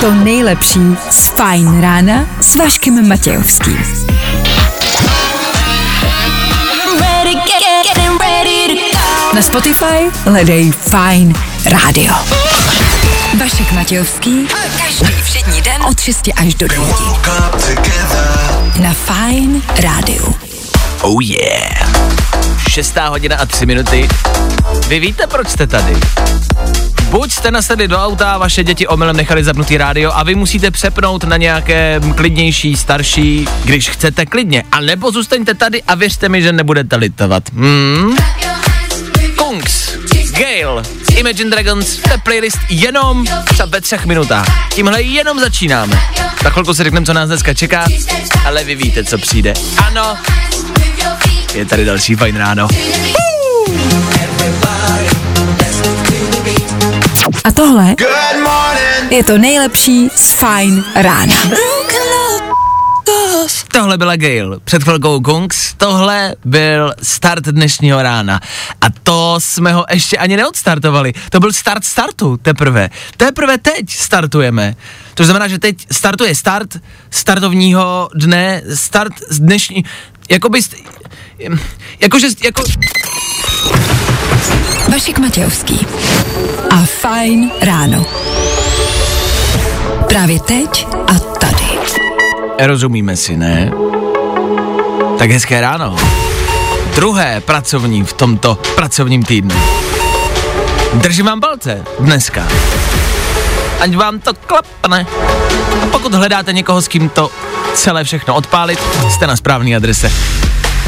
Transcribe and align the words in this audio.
To 0.00 0.10
nejlepší 0.10 0.80
z 1.10 1.28
Fajn 1.28 1.80
rána 1.80 2.26
s 2.40 2.56
Vaškem 2.56 3.08
Matějovským. 3.08 3.84
Na 9.34 9.42
Spotify 9.42 10.10
hledej 10.24 10.72
Fine 10.72 11.34
Radio. 11.64 12.14
Vašek 13.40 13.72
Matějovský. 13.72 14.48
Každý 14.78 15.22
všední 15.22 15.62
den 15.62 15.82
od 15.82 16.00
6 16.00 16.28
až 16.36 16.54
do 16.54 16.68
9. 16.68 16.86
Na 18.80 18.94
Fine 18.94 19.60
Radio. 19.82 20.34
Oh 21.02 21.24
yeah. 21.24 22.27
Šestá 22.68 23.08
hodina 23.08 23.36
a 23.36 23.46
tři 23.46 23.66
minuty. 23.66 24.08
Vy 24.88 25.00
víte, 25.00 25.26
proč 25.26 25.48
jste 25.48 25.66
tady? 25.66 25.96
Buď 27.10 27.32
jste 27.32 27.50
nasedli 27.50 27.88
do 27.88 27.98
auta 27.98 28.38
vaše 28.38 28.64
děti 28.64 28.86
omylem 28.86 29.16
nechali 29.16 29.44
zapnutý 29.44 29.76
rádio 29.76 30.12
a 30.14 30.22
vy 30.22 30.34
musíte 30.34 30.70
přepnout 30.70 31.24
na 31.24 31.36
nějaké 31.36 32.00
klidnější, 32.14 32.76
starší, 32.76 33.48
když 33.64 33.88
chcete 33.88 34.26
klidně. 34.26 34.64
A 34.72 34.80
nebo 34.80 35.10
zůstaňte 35.12 35.54
tady 35.54 35.82
a 35.82 35.94
věřte 35.94 36.28
mi, 36.28 36.42
že 36.42 36.52
nebudete 36.52 36.96
litovat. 36.96 37.42
Hmm? 37.54 38.16
Kungs, 39.36 39.92
Gale, 40.30 40.82
Imagine 41.16 41.50
Dragons, 41.50 41.96
to 41.96 42.18
playlist 42.22 42.58
jenom 42.68 43.26
třeba 43.44 43.68
ve 43.68 43.80
třech 43.80 44.06
minutách. 44.06 44.68
Tímhle 44.74 45.02
jenom 45.02 45.40
začínáme. 45.40 46.00
Za 46.42 46.50
chvilku 46.50 46.74
si 46.74 46.84
řekneme, 46.84 47.06
co 47.06 47.12
nás 47.12 47.28
dneska 47.28 47.54
čeká, 47.54 47.86
ale 48.44 48.64
vy 48.64 48.74
víte, 48.74 49.04
co 49.04 49.18
přijde. 49.18 49.54
Ano, 49.86 50.16
je 51.54 51.64
tady 51.64 51.84
další 51.84 52.14
fajn 52.14 52.36
ráno. 52.36 52.68
A 57.44 57.52
tohle 57.52 57.94
je 59.10 59.24
to 59.24 59.38
nejlepší 59.38 60.08
z 60.16 60.32
Fine 60.32 60.82
rána. 60.94 61.34
Tohle 63.72 63.98
byla 63.98 64.16
Gail, 64.16 64.60
před 64.64 64.82
chvilkou 64.82 65.20
Kungs, 65.20 65.74
tohle 65.74 66.34
byl 66.44 66.94
start 67.02 67.44
dnešního 67.44 68.02
rána. 68.02 68.40
A 68.80 68.86
to 69.02 69.36
jsme 69.38 69.72
ho 69.72 69.84
ještě 69.90 70.16
ani 70.18 70.36
neodstartovali. 70.36 71.12
To 71.30 71.40
byl 71.40 71.52
start 71.52 71.84
startu 71.84 72.36
teprve. 72.36 72.90
Teprve 73.16 73.58
teď 73.58 73.90
startujeme. 73.90 74.76
To 75.14 75.24
znamená, 75.24 75.48
že 75.48 75.58
teď 75.58 75.86
startuje 75.92 76.34
start 76.34 76.76
startovního 77.10 78.08
dne, 78.14 78.62
start 78.74 79.12
z 79.28 79.40
dnešní, 79.40 79.84
jakoby, 80.30 80.60
st- 80.60 80.84
jakože, 82.00 82.26
jako... 82.44 82.62
Vašek 84.92 85.18
Matějovský 85.18 85.86
a 86.70 86.76
Fajn 87.00 87.50
ráno. 87.60 88.06
Právě 90.08 90.40
teď 90.40 90.86
a 91.06 91.14
tady. 91.18 91.64
Rozumíme 92.58 93.16
si, 93.16 93.36
ne? 93.36 93.72
Tak 95.18 95.30
hezké 95.30 95.60
ráno. 95.60 95.96
Druhé 96.94 97.40
pracovní 97.40 98.04
v 98.04 98.12
tomto 98.12 98.54
pracovním 98.54 99.22
týdnu. 99.22 99.54
Držím 100.94 101.26
vám 101.26 101.40
palce 101.40 101.84
dneska. 102.00 102.48
Ať 103.80 103.94
vám 103.94 104.20
to 104.20 104.34
klapne. 104.34 105.06
A 105.82 105.86
pokud 105.86 106.14
hledáte 106.14 106.52
někoho, 106.52 106.82
s 106.82 106.88
kým 106.88 107.08
to 107.08 107.30
celé 107.74 108.04
všechno 108.04 108.34
odpálit, 108.34 108.78
jste 109.10 109.26
na 109.26 109.36
správné 109.36 109.76
adrese. 109.76 110.12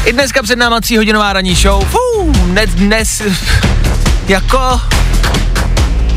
I 0.05 0.13
dneska 0.13 0.43
před 0.43 0.59
náma 0.59 0.81
tříhodinová 0.81 1.33
ranní 1.33 1.55
show. 1.55 1.85
Fů, 1.85 2.31
dnes, 2.31 2.69
dnes, 2.69 3.21
jako... 4.27 4.81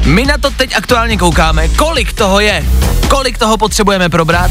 My 0.04 0.24
na 0.24 0.38
to 0.38 0.50
teď 0.50 0.76
aktuálně 0.76 1.16
koukáme, 1.16 1.68
kolik 1.68 2.12
toho 2.12 2.40
je, 2.40 2.64
kolik 3.08 3.38
toho 3.38 3.56
potřebujeme 3.56 4.08
probrat, 4.08 4.50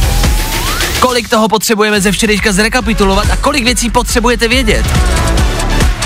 kolik 0.99 1.29
toho 1.29 1.47
potřebujeme 1.47 2.01
ze 2.01 2.11
včerejška 2.11 2.51
zrekapitulovat 2.51 3.29
a 3.31 3.35
kolik 3.35 3.63
věcí 3.63 3.89
potřebujete 3.89 4.47
vědět. 4.47 4.85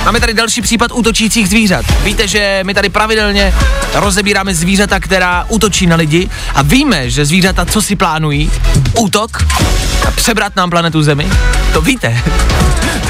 Máme 0.06 0.20
tady 0.20 0.34
další 0.34 0.62
případ 0.62 0.92
útočících 0.92 1.50
zvířat. 1.50 1.86
Víte, 2.04 2.28
že 2.28 2.60
my 2.64 2.74
tady 2.74 2.90
pravidelně 2.90 3.54
rozebíráme 3.94 4.56
zvířata, 4.56 5.00
která 5.00 5.46
útočí 5.50 5.88
na 5.88 5.96
lidi 5.96 6.30
a 6.56 6.62
víme, 6.62 7.10
že 7.10 7.26
zvířata 7.26 7.66
co 7.66 7.82
si 7.82 7.96
plánují? 7.96 8.52
Útok 8.98 9.46
a 10.08 10.12
přebrat 10.12 10.56
nám 10.56 10.70
planetu 10.70 11.04
Zemi. 11.04 11.28
To 11.74 11.82
víte. 11.82 12.24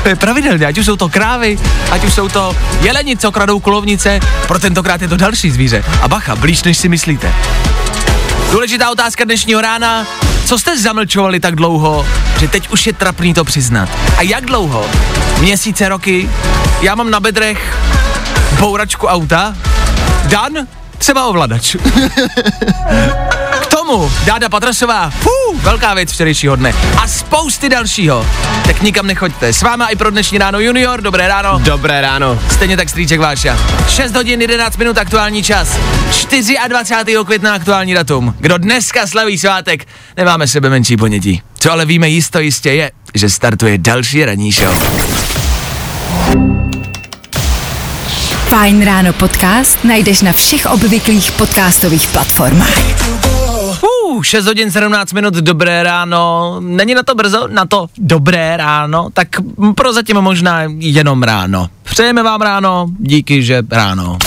To 0.07 0.12
je 0.12 0.16
pravidelně, 0.16 0.66
ať 0.66 0.78
už 0.78 0.85
jsou 0.85 0.95
to 0.95 1.09
krávy, 1.09 1.59
ať 1.91 2.03
už 2.03 2.13
jsou 2.13 2.29
to 2.29 2.56
jeleni, 2.81 3.18
co 3.18 3.31
kradou 3.31 3.59
kulovnice, 3.59 4.19
pro 4.47 4.59
tentokrát 4.59 5.01
je 5.01 5.07
to 5.07 5.18
další 5.18 5.51
zvíře. 5.51 5.84
A 6.01 6.07
bacha, 6.07 6.35
blíž 6.35 6.63
než 6.63 6.78
si 6.78 6.90
myslíte. 6.90 7.34
Důležitá 8.51 8.91
otázka 8.91 9.23
dnešního 9.23 9.62
rána. 9.62 10.07
Co 10.46 10.59
jste 10.59 10.78
zamlčovali 10.79 11.40
tak 11.40 11.56
dlouho, 11.56 12.07
že 12.40 12.47
teď 12.47 12.69
už 12.69 12.88
je 12.88 12.94
trapný 12.94 13.34
to 13.34 13.44
přiznat? 13.44 13.90
A 14.17 14.22
jak 14.22 14.46
dlouho? 14.46 14.85
Měsíce, 15.40 15.90
roky? 15.90 16.29
Já 16.81 16.96
mám 16.96 17.12
na 17.12 17.19
bedrech 17.19 17.78
bouračku 18.59 19.07
auta. 19.07 19.56
Dan? 20.23 20.51
Třeba 20.97 21.25
ovladač. 21.25 21.75
Dáda 24.25 24.50
Patrasová, 24.50 25.09
fů, 25.09 25.59
velká 25.62 25.94
věc 25.94 26.12
včerejšího 26.12 26.56
dne. 26.56 26.74
A 26.97 27.08
spousty 27.08 27.69
dalšího. 27.69 28.25
Tak 28.66 28.81
nikam 28.81 29.08
nechoďte. 29.08 29.53
S 29.53 29.62
váma 29.62 29.88
i 29.88 29.96
pro 29.96 30.12
dnešní 30.12 30.38
ráno 30.38 30.59
Junior, 30.59 31.02
dobré 31.02 31.28
ráno. 31.28 31.59
Dobré 31.59 32.02
ráno. 32.02 32.40
Stejně 32.50 32.78
tak 32.78 32.90
strýček 32.90 33.19
Váša. 33.19 33.59
6 33.90 34.16
hodin 34.16 34.41
11 34.41 34.78
minut 34.78 34.97
aktuální 34.97 35.44
čas. 35.44 35.78
24. 36.68 37.18
května 37.25 37.53
aktuální 37.53 37.94
datum. 37.94 38.35
Kdo 38.40 38.58
dneska 38.58 39.08
slaví 39.08 39.38
svátek, 39.38 39.88
nemáme 40.18 40.47
sebe 40.47 40.69
menší 40.69 40.97
ponětí. 40.97 41.41
Co 41.59 41.72
ale 41.72 41.85
víme 41.85 42.09
jisto 42.09 42.40
jistě 42.40 42.72
je, 42.72 42.91
že 43.14 43.29
startuje 43.29 43.78
další 43.78 44.25
ranní 44.25 44.52
show. 44.52 44.75
Fajn 48.47 48.85
ráno 48.85 49.14
podcast 49.14 49.84
najdeš 49.84 50.22
na 50.22 50.34
všech 50.34 50.66
obvyklých 50.66 51.31
podcastových 51.31 52.08
platformách. 52.08 53.37
Uh, 54.17 54.23
6 54.23 54.45
hodin 54.45 54.72
17 54.72 55.13
minut, 55.13 55.33
dobré 55.33 55.83
ráno. 55.83 56.55
Není 56.59 56.95
na 56.95 57.03
to 57.03 57.16
brzo? 57.16 57.47
Na 57.47 57.66
to 57.66 57.88
dobré 57.97 58.57
ráno? 58.57 59.09
Tak 59.13 59.28
prozatím 59.75 60.17
možná 60.17 60.61
jenom 60.78 61.23
ráno. 61.23 61.69
Přejeme 61.83 62.23
vám 62.23 62.41
ráno, 62.41 62.85
díky, 63.00 63.44
že 63.44 63.63
ráno. 63.72 64.17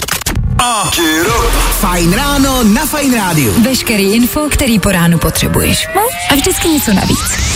Fajn 1.80 2.12
ráno 2.12 2.62
na 2.62 2.86
Fajn 2.86 3.14
rádiu. 3.14 3.62
Veškerý 3.62 4.12
info, 4.12 4.40
který 4.50 4.78
po 4.78 4.92
ránu 4.92 5.18
potřebuješ. 5.18 5.88
No? 5.94 6.02
A 6.30 6.34
vždycky 6.34 6.68
něco 6.68 6.92
navíc. 6.92 7.49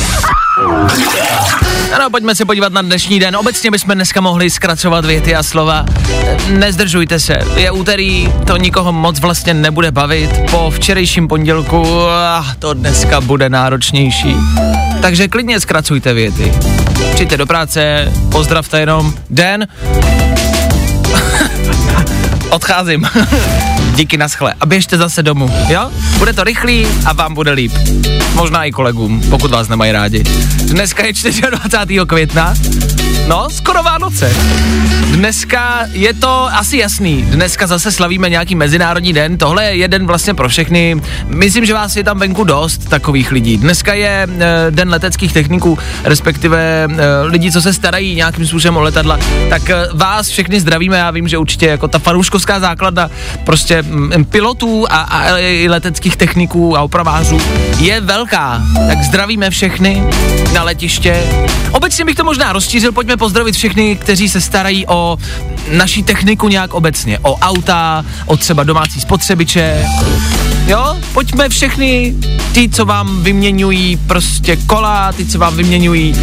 Ano, 1.93 2.11
pojďme 2.11 2.35
se 2.35 2.45
podívat 2.45 2.73
na 2.73 2.83
dnešní 2.83 3.21
den. 3.21 3.37
Obecně 3.37 3.71
bychom 3.71 3.95
dneska 3.95 4.21
mohli 4.21 4.51
zkracovat 4.51 5.05
věty 5.05 5.35
a 5.35 5.43
slova. 5.43 5.85
Nezdržujte 6.49 7.21
se, 7.21 7.39
je 7.57 7.71
úterý, 7.71 8.33
to 8.47 8.57
nikoho 8.57 8.93
moc 8.93 9.21
vlastně 9.21 9.55
nebude 9.55 9.91
bavit. 9.91 10.31
Po 10.51 10.71
včerejším 10.71 11.29
pondělku 11.29 11.87
to 12.59 12.75
dneska 12.75 13.21
bude 13.21 13.49
náročnější. 13.49 14.37
Takže 15.03 15.29
klidně 15.29 15.61
zkracujte 15.61 16.15
věty. 16.15 16.53
Přijďte 17.15 17.37
do 17.37 17.47
práce, 17.47 18.13
pozdravte 18.33 18.81
jenom 18.81 19.15
den. 19.31 19.67
Odcházím. 22.51 23.09
Díky 23.95 24.17
naschle. 24.17 24.55
A 24.61 24.67
běžte 24.67 24.99
zase 24.99 25.23
domů, 25.23 25.51
jo? 25.69 25.91
Bude 26.19 26.33
to 26.33 26.45
rychlý 26.45 26.87
a 27.07 27.13
vám 27.13 27.35
bude 27.35 27.51
líp. 27.51 27.73
Možná 28.35 28.65
i 28.65 28.73
kolegům, 28.73 29.23
pokud 29.31 29.51
vás 29.51 29.69
nemají 29.69 29.93
rádi. 29.93 30.23
Dneska 30.65 31.07
je 31.07 31.13
24. 31.51 32.01
května. 32.07 32.55
No, 33.29 33.51
skoro 33.51 33.83
Vánoce. 33.83 34.33
Dneska 35.15 35.87
je 35.93 36.15
to 36.15 36.49
asi 36.53 36.77
jasný. 36.77 37.23
Dneska 37.23 37.67
zase 37.67 37.93
slavíme 37.93 38.31
nějaký 38.31 38.55
mezinárodní 38.55 39.13
den. 39.13 39.39
Tohle 39.39 39.65
je 39.65 39.77
jeden 39.77 40.07
vlastně 40.07 40.35
pro 40.35 40.49
všechny. 40.49 41.01
Myslím, 41.27 41.65
že 41.65 41.75
vás 41.75 41.97
je 41.97 42.05
tam 42.05 42.19
venku 42.19 42.45
dost 42.45 42.89
takových 42.89 43.33
lidí. 43.33 43.57
Dneska 43.57 43.95
je 43.95 44.29
e, 44.39 44.71
den 44.71 44.89
leteckých 44.89 45.33
techniků, 45.33 45.79
respektive 46.05 46.89
e, 46.89 47.27
lidí, 47.27 47.53
co 47.53 47.63
se 47.63 47.73
starají 47.73 48.15
nějakým 48.15 48.47
způsobem 48.47 48.77
o 48.77 48.81
letadla. 48.81 49.19
Tak 49.51 49.71
e, 49.71 49.89
vás 49.93 50.29
všechny 50.29 50.61
zdravíme. 50.61 50.97
Já 50.99 51.11
vím, 51.11 51.29
že 51.29 51.39
určitě 51.39 51.67
jako 51.67 51.89
ta 51.89 51.99
fanouškovská 51.99 52.61
základna 52.61 53.11
prostě 53.45 53.84
pilotů 54.31 54.87
a, 54.91 55.01
a 55.01 55.33
leteckých 55.69 56.17
techniků 56.17 56.77
a 56.77 56.83
opravářů 56.83 57.41
je 57.79 58.01
velká. 58.01 58.63
Tak 58.89 59.03
zdravíme 59.03 59.51
všechny 59.51 60.03
na 60.53 60.63
letiště. 60.63 61.23
Obecně 61.73 62.05
bych 62.05 62.15
to 62.15 62.25
možná 62.25 62.53
rozšířil, 62.53 62.93
pojďme 62.93 63.17
pozdravit 63.17 63.55
všechny, 63.55 63.97
kteří 63.97 64.29
se 64.29 64.41
starají 64.41 64.87
o 64.87 65.19
naší 65.71 66.03
techniku 66.03 66.49
nějak 66.49 66.75
obecně, 66.75 67.19
o 67.19 67.37
auta, 67.37 68.05
o 68.27 68.37
třeba 68.37 68.63
domácí 68.63 69.01
spotřebiče, 69.01 69.87
Jo, 70.67 70.97
pojďme 71.13 71.49
všechny 71.49 72.15
ty, 72.53 72.69
co 72.69 72.85
vám 72.85 73.23
vyměňují 73.23 73.97
prostě 73.97 74.57
kola, 74.57 75.13
ty, 75.13 75.27
co 75.27 75.39
vám 75.39 75.57
vyměňují 75.57 76.17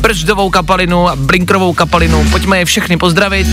brzdovou 0.00 0.50
kapalinu 0.50 1.08
a 1.08 1.16
blinkrovou 1.16 1.72
kapalinu, 1.72 2.26
pojďme 2.30 2.58
je 2.58 2.64
všechny 2.64 2.96
pozdravit. 2.96 3.46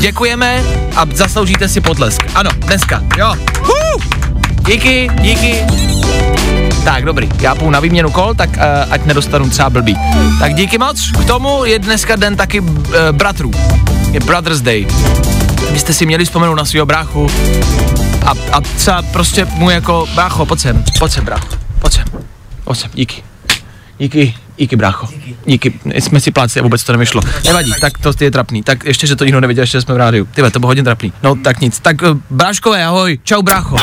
Děkujeme 0.00 0.62
a 0.96 1.06
zasloužíte 1.14 1.68
si 1.68 1.80
potlesk. 1.80 2.22
Ano, 2.34 2.50
dneska, 2.58 3.02
jo. 3.18 3.34
Uh! 3.62 4.02
Díky, 4.66 5.10
díky. 5.20 5.56
Tak, 6.84 7.04
dobrý, 7.04 7.28
já 7.40 7.54
půjdu 7.54 7.70
na 7.70 7.80
výměnu 7.80 8.10
kol, 8.10 8.34
tak 8.34 8.50
uh, 8.50 8.62
ať 8.90 9.04
nedostanu 9.04 9.50
třeba 9.50 9.70
blbý. 9.70 9.96
Tak 10.38 10.54
díky 10.54 10.78
moc, 10.78 11.10
k 11.20 11.24
tomu 11.24 11.64
je 11.64 11.78
dneska 11.78 12.16
den 12.16 12.36
taky 12.36 12.60
uh, 12.60 12.74
bratrů. 13.12 13.50
Je 14.12 14.20
Brothers 14.20 14.60
Day. 14.60 14.86
Byste 15.72 15.92
si 15.92 16.06
měli 16.06 16.24
vzpomenout 16.24 16.54
na 16.54 16.64
svého 16.64 16.86
bráchu 16.86 17.30
a, 18.26 18.32
a 18.52 18.60
třeba 18.60 19.02
prostě 19.02 19.44
mu 19.44 19.70
jako, 19.70 20.08
brácho, 20.14 20.46
pojď 20.46 20.60
sem, 20.60 20.84
pojď 20.98 21.12
sem, 21.12 21.24
brácho, 21.24 21.48
pojď 21.78 21.92
sem, 21.94 22.04
pojď 22.64 22.78
sem, 22.78 22.90
díky. 22.94 23.22
Díky, 23.98 24.34
díky 24.56 24.76
brácho. 24.76 25.08
Díky, 25.46 25.80
jsme 25.94 26.20
si 26.20 26.30
pláci 26.30 26.60
a 26.60 26.62
vůbec 26.62 26.84
to 26.84 26.92
nevyšlo. 26.92 27.22
Nevadí, 27.44 27.72
tak 27.80 27.98
to 27.98 28.12
je 28.20 28.30
trapný. 28.30 28.62
Tak 28.62 28.84
ještě, 28.84 29.06
že 29.06 29.16
to 29.16 29.24
nikdo 29.24 29.40
nevěděl, 29.40 29.64
že 29.64 29.80
jsme 29.80 29.94
v 29.94 29.96
rádiu. 29.96 30.28
Ty 30.34 30.50
to 30.50 30.60
bylo 30.60 30.70
hodně 30.70 30.82
trapný. 30.82 31.12
No 31.22 31.34
tak 31.34 31.60
nic. 31.60 31.78
Tak 31.80 32.02
uh, 32.02 32.18
bráškové, 32.30 32.84
ahoj. 32.84 33.18
Čau 33.24 33.42
brácho. 33.42 33.76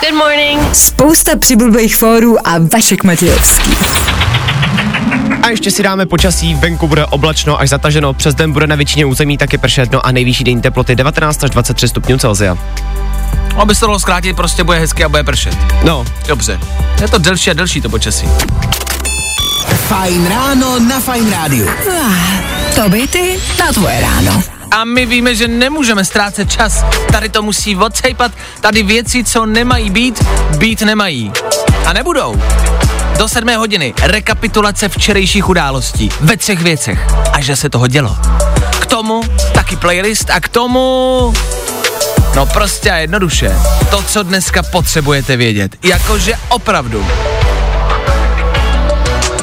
Good 0.00 0.14
morning. 0.14 0.60
Spousta 0.72 1.36
přibulbých 1.36 1.96
fórů 1.96 2.48
a 2.48 2.58
Vašek 2.72 3.04
Matějovský. 3.04 3.70
A 5.46 5.50
ještě 5.50 5.70
si 5.70 5.82
dáme 5.82 6.06
počasí, 6.06 6.54
venku 6.54 6.88
bude 6.88 7.06
oblačno 7.06 7.60
až 7.60 7.68
zataženo, 7.68 8.12
přes 8.12 8.34
den 8.34 8.52
bude 8.52 8.66
na 8.66 8.76
většině 8.76 9.06
území 9.06 9.38
taky 9.38 9.58
pršet, 9.58 9.92
no 9.92 10.06
a 10.06 10.12
nejvyšší 10.12 10.44
denní 10.44 10.62
teploty 10.62 10.96
19 10.96 11.44
až 11.44 11.50
23 11.50 11.88
stupňů 11.88 12.18
Celsia. 12.18 12.58
Aby 13.56 13.74
se 13.74 13.80
to 13.80 13.86
dalo 13.86 13.98
zkrátit, 13.98 14.36
prostě 14.36 14.64
bude 14.64 14.78
hezky 14.78 15.04
a 15.04 15.08
bude 15.08 15.24
pršet. 15.24 15.56
No, 15.84 16.04
Dobře. 16.28 16.60
Je 17.00 17.08
to 17.08 17.18
delší 17.18 17.50
a 17.50 17.54
delší 17.54 17.80
to 17.80 17.88
počasí. 17.88 18.28
Fajn 19.88 20.26
ráno 20.28 20.78
na 20.78 21.00
Fajn 21.00 21.30
rádiu. 21.30 21.68
To 22.74 22.88
by 22.88 23.08
ty 23.08 23.38
na 23.60 23.72
tvoje 23.72 24.00
ráno. 24.00 24.42
A 24.70 24.84
my 24.84 25.06
víme, 25.06 25.34
že 25.34 25.48
nemůžeme 25.48 26.04
ztrácet 26.04 26.52
čas. 26.52 26.84
Tady 27.12 27.28
to 27.28 27.42
musí 27.42 27.76
odsejpat. 27.76 28.32
Tady 28.60 28.82
věci, 28.82 29.24
co 29.24 29.46
nemají 29.46 29.90
být, 29.90 30.24
být 30.58 30.82
nemají. 30.82 31.32
A 31.84 31.92
nebudou. 31.92 32.42
Do 33.18 33.28
sedmé 33.28 33.56
hodiny 33.56 33.94
rekapitulace 34.02 34.88
včerejších 34.88 35.48
událostí 35.48 36.08
ve 36.20 36.36
třech 36.36 36.62
věcech. 36.62 37.06
A 37.32 37.40
že 37.40 37.56
se 37.56 37.70
toho 37.70 37.86
dělo. 37.86 38.16
K 38.80 38.86
tomu 38.86 39.22
taky 39.54 39.76
playlist 39.76 40.30
a 40.30 40.40
k 40.40 40.48
tomu... 40.48 41.32
No 42.36 42.46
prostě 42.46 42.90
a 42.90 42.96
jednoduše. 42.96 43.56
To, 43.90 44.02
co 44.02 44.22
dneska 44.22 44.62
potřebujete 44.62 45.36
vědět. 45.36 45.76
Jakože 45.82 46.32
opravdu. 46.48 47.06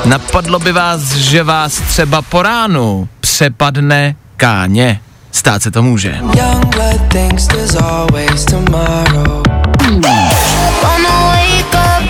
Napadlo 0.05 0.59
by 0.59 0.71
vás, 0.71 1.01
že 1.01 1.43
vás 1.43 1.73
třeba 1.73 2.21
po 2.21 2.41
ránu 2.41 3.09
přepadne 3.19 4.15
káně. 4.37 5.01
Stát 5.31 5.63
se 5.63 5.71
to 5.71 5.83
může. 5.83 6.19
Young 6.35 6.75
blood 6.75 7.01
thinks 7.11 7.47
there's 7.47 7.75
always 7.75 8.45
tomorrow. 8.45 9.43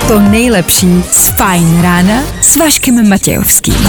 To 0.07 0.19
nejlepší 0.19 1.03
z 1.11 1.27
Fajn 1.27 1.81
rána 1.81 2.23
s 2.41 2.55
Vaškem 2.55 3.09
Matějovským. 3.09 3.83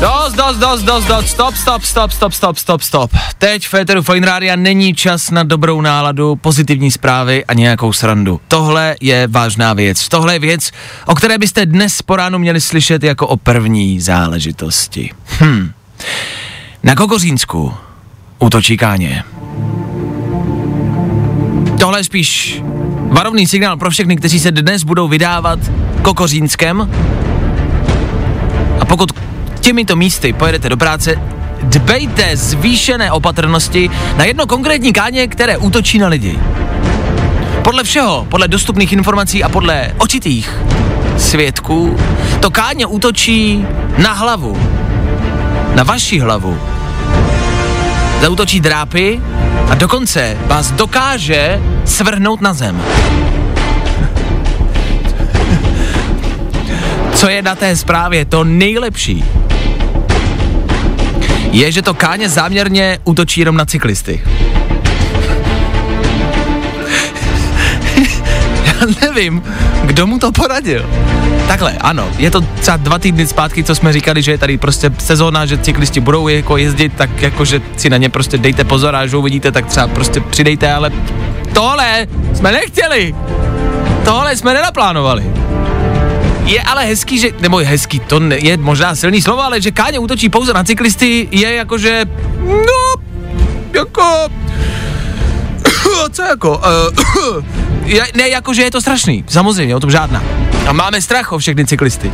Dost, 0.00 0.34
dost, 0.34 0.56
dost, 0.56 0.82
dost, 0.82 1.04
dost, 1.04 1.28
stop, 1.28 1.54
stop, 1.54 1.82
stop, 1.82 2.12
stop, 2.12 2.32
stop, 2.32 2.56
stop, 2.56 2.82
stop. 2.82 3.10
Teď 3.38 3.66
v 3.66 3.68
Féteru 3.68 4.02
Fine 4.02 4.26
Rádia 4.26 4.56
není 4.56 4.94
čas 4.94 5.30
na 5.30 5.42
dobrou 5.42 5.80
náladu, 5.80 6.36
pozitivní 6.36 6.90
zprávy 6.90 7.44
a 7.44 7.54
nějakou 7.54 7.92
srandu. 7.92 8.40
Tohle 8.48 8.96
je 9.00 9.26
vážná 9.26 9.72
věc. 9.72 10.08
Tohle 10.08 10.34
je 10.34 10.38
věc, 10.38 10.70
o 11.06 11.14
které 11.14 11.38
byste 11.38 11.66
dnes 11.66 12.02
po 12.02 12.16
ránu 12.16 12.38
měli 12.38 12.60
slyšet 12.60 13.02
jako 13.02 13.26
o 13.26 13.36
první 13.36 14.00
záležitosti. 14.00 15.10
Hm. 15.40 15.70
Na 16.82 16.94
Kokořínsku 16.94 17.74
útočí 18.38 18.76
káně. 18.76 19.24
Tohle 21.78 22.00
je 22.00 22.04
spíš 22.04 22.62
varovný 23.14 23.46
signál 23.46 23.76
pro 23.76 23.90
všechny, 23.90 24.16
kteří 24.16 24.40
se 24.40 24.50
dnes 24.50 24.82
budou 24.82 25.08
vydávat 25.08 25.58
Kokořínskem. 26.02 26.90
A 28.80 28.84
pokud 28.84 29.10
těmito 29.60 29.96
místy 29.96 30.32
pojedete 30.32 30.68
do 30.68 30.76
práce, 30.76 31.16
dbejte 31.62 32.36
zvýšené 32.36 33.12
opatrnosti 33.12 33.90
na 34.16 34.24
jedno 34.24 34.46
konkrétní 34.46 34.92
káně, 34.92 35.28
které 35.28 35.56
útočí 35.56 35.98
na 35.98 36.08
lidi. 36.08 36.38
Podle 37.64 37.84
všeho, 37.84 38.26
podle 38.30 38.48
dostupných 38.48 38.92
informací 38.92 39.44
a 39.44 39.48
podle 39.48 39.94
očitých 39.98 40.50
svědků, 41.18 41.96
to 42.40 42.50
káně 42.50 42.86
útočí 42.86 43.64
na 43.98 44.12
hlavu. 44.12 44.58
Na 45.74 45.82
vaši 45.82 46.18
hlavu. 46.18 46.58
Zautočí 48.20 48.60
drápy 48.60 49.20
a 49.70 49.74
dokonce 49.74 50.36
vás 50.46 50.70
dokáže 50.70 51.60
svrhnout 51.84 52.40
na 52.40 52.54
zem. 52.54 52.82
Co 57.14 57.28
je 57.28 57.42
na 57.42 57.54
té 57.54 57.76
zprávě 57.76 58.24
to 58.24 58.44
nejlepší, 58.44 59.24
je, 61.50 61.72
že 61.72 61.82
to 61.82 61.94
káně 61.94 62.28
záměrně 62.28 62.98
útočí 63.04 63.40
jenom 63.40 63.56
na 63.56 63.64
cyklisty. 63.64 64.22
Já 68.64 68.74
nevím, 69.00 69.42
kdo 69.84 70.06
mu 70.06 70.18
to 70.18 70.32
poradil. 70.32 70.90
Takhle, 71.46 71.72
ano, 71.72 72.08
je 72.18 72.30
to 72.30 72.40
třeba 72.40 72.76
dva 72.76 72.98
týdny 72.98 73.26
zpátky, 73.26 73.64
co 73.64 73.74
jsme 73.74 73.92
říkali, 73.92 74.22
že 74.22 74.30
je 74.30 74.38
tady 74.38 74.58
prostě 74.58 74.90
sezóna, 74.98 75.46
že 75.46 75.58
cyklisti 75.58 76.00
budou 76.00 76.28
jako 76.28 76.56
jezdit, 76.56 76.92
tak 76.96 77.22
jakože 77.22 77.60
si 77.76 77.90
na 77.90 77.96
ně 77.96 78.08
prostě 78.08 78.38
dejte 78.38 78.64
pozor 78.64 78.96
a 78.96 79.00
až 79.00 79.12
uvidíte, 79.12 79.52
tak 79.52 79.66
třeba 79.66 79.88
prostě 79.88 80.20
přidejte, 80.20 80.72
ale 80.72 80.90
tohle 81.54 82.06
jsme 82.34 82.52
nechtěli. 82.52 83.14
Tohle 84.04 84.36
jsme 84.36 84.54
nenaplánovali. 84.54 85.24
Je 86.44 86.62
ale 86.62 86.84
hezký, 86.84 87.18
že, 87.18 87.28
nebo 87.40 87.60
je 87.60 87.66
hezký, 87.66 88.00
to 88.00 88.20
ne, 88.20 88.36
je 88.38 88.56
možná 88.56 88.94
silný 88.94 89.22
slovo, 89.22 89.42
ale 89.42 89.60
že 89.60 89.70
Káně 89.70 89.98
útočí 89.98 90.28
pouze 90.28 90.52
na 90.52 90.64
cyklisty, 90.64 91.28
je 91.30 91.54
jakože, 91.54 92.04
no, 92.44 93.02
jako, 93.72 94.28
co 96.12 96.22
jako, 96.22 96.58
uh, 96.58 97.44
je, 97.84 98.02
ne, 98.14 98.28
jakože 98.28 98.62
je 98.62 98.70
to 98.70 98.80
strašný, 98.80 99.24
samozřejmě, 99.28 99.76
o 99.76 99.80
tom 99.80 99.90
žádná. 99.90 100.22
A 100.66 100.72
máme 100.72 101.02
strach 101.02 101.32
o 101.32 101.38
všechny 101.38 101.66
cyklisty. 101.66 102.12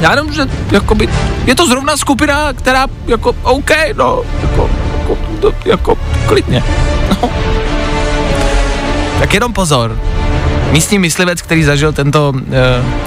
Já 0.00 0.10
jenom, 0.10 0.32
že 0.32 0.46
jakoby, 0.70 1.08
je 1.44 1.54
to 1.54 1.66
zrovna 1.66 1.96
skupina, 1.96 2.52
která 2.52 2.86
jako, 3.06 3.34
OK, 3.42 3.70
no, 3.96 4.22
jako, 4.42 4.70
jako, 5.00 5.18
to, 5.40 5.52
jako 5.64 5.98
klidně. 6.26 6.62
No. 7.10 7.30
Tak 9.18 9.34
jenom 9.34 9.52
pozor. 9.52 9.98
Místní 10.70 10.98
myslivec, 10.98 11.42
který 11.42 11.64
zažil 11.64 11.92
tento 11.92 12.32
uh, 12.36 12.42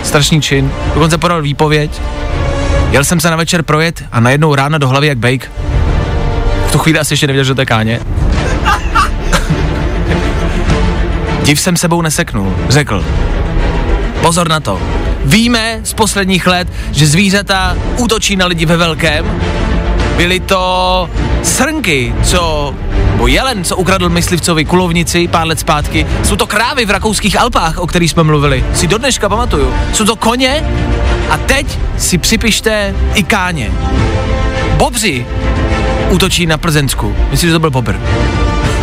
strašný 0.03 0.41
čin, 0.41 0.71
dokonce 0.93 1.17
podal 1.17 1.41
výpověď. 1.41 2.01
Jel 2.91 3.03
jsem 3.03 3.19
se 3.19 3.29
na 3.29 3.35
večer 3.35 3.63
projet 3.63 4.03
a 4.11 4.19
najednou 4.19 4.55
ráno 4.55 4.77
do 4.77 4.87
hlavy 4.87 5.07
jak 5.07 5.17
bake. 5.17 5.51
V 6.67 6.71
tu 6.71 6.77
chvíli 6.77 6.99
asi 6.99 7.13
ještě 7.13 7.27
nevěděl, 7.27 7.43
že 7.43 7.55
to 7.55 7.61
je 7.61 7.65
káně. 7.65 7.99
Div 11.43 11.59
jsem 11.59 11.77
sebou 11.77 12.01
neseknul, 12.01 12.55
řekl. 12.69 13.05
Pozor 14.25 14.49
na 14.49 14.59
to. 14.59 14.81
Víme 15.25 15.79
z 15.83 15.93
posledních 15.93 16.47
let, 16.47 16.67
že 16.91 17.07
zvířata 17.07 17.77
útočí 17.97 18.35
na 18.35 18.45
lidi 18.45 18.65
ve 18.65 18.77
velkém. 18.77 19.41
Byly 20.17 20.39
to 20.39 21.09
srnky, 21.43 22.15
co 22.23 22.73
nebo 23.11 23.27
jelen, 23.27 23.63
co 23.63 23.77
ukradl 23.77 24.09
myslivcovi 24.09 24.65
kulovnici 24.65 25.27
pár 25.27 25.47
let 25.47 25.59
zpátky. 25.59 26.07
Jsou 26.23 26.35
to 26.35 26.47
krávy 26.47 26.85
v 26.85 26.89
rakouských 26.89 27.39
Alpách, 27.39 27.77
o 27.77 27.87
kterých 27.87 28.11
jsme 28.11 28.23
mluvili. 28.23 28.65
Si 28.73 28.87
do 28.87 28.97
dneška 28.97 29.29
pamatuju. 29.29 29.73
Jsou 29.93 30.05
to 30.05 30.15
koně 30.15 30.63
a 31.29 31.37
teď 31.37 31.79
si 31.97 32.17
připište 32.17 32.95
i 33.13 33.23
káně. 33.23 33.71
Bobři 34.77 35.25
útočí 36.09 36.45
na 36.45 36.57
Plzensku. 36.57 37.15
Myslím, 37.31 37.49
že 37.49 37.53
to 37.53 37.59
byl 37.59 37.71
bobr. 37.71 37.95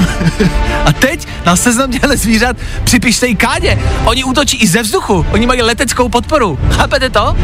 A 0.86 0.92
teď 0.92 1.28
na 1.46 1.56
seznam 1.56 1.90
těchto 1.90 2.16
zvířat 2.16 2.56
připište 2.84 3.26
i 3.26 3.34
káně. 3.34 3.78
Oni 4.04 4.24
útočí 4.24 4.56
i 4.56 4.66
ze 4.66 4.82
vzduchu. 4.82 5.26
Oni 5.30 5.46
mají 5.46 5.62
leteckou 5.62 6.08
podporu. 6.08 6.58
Chápete 6.72 7.10
to? 7.10 7.36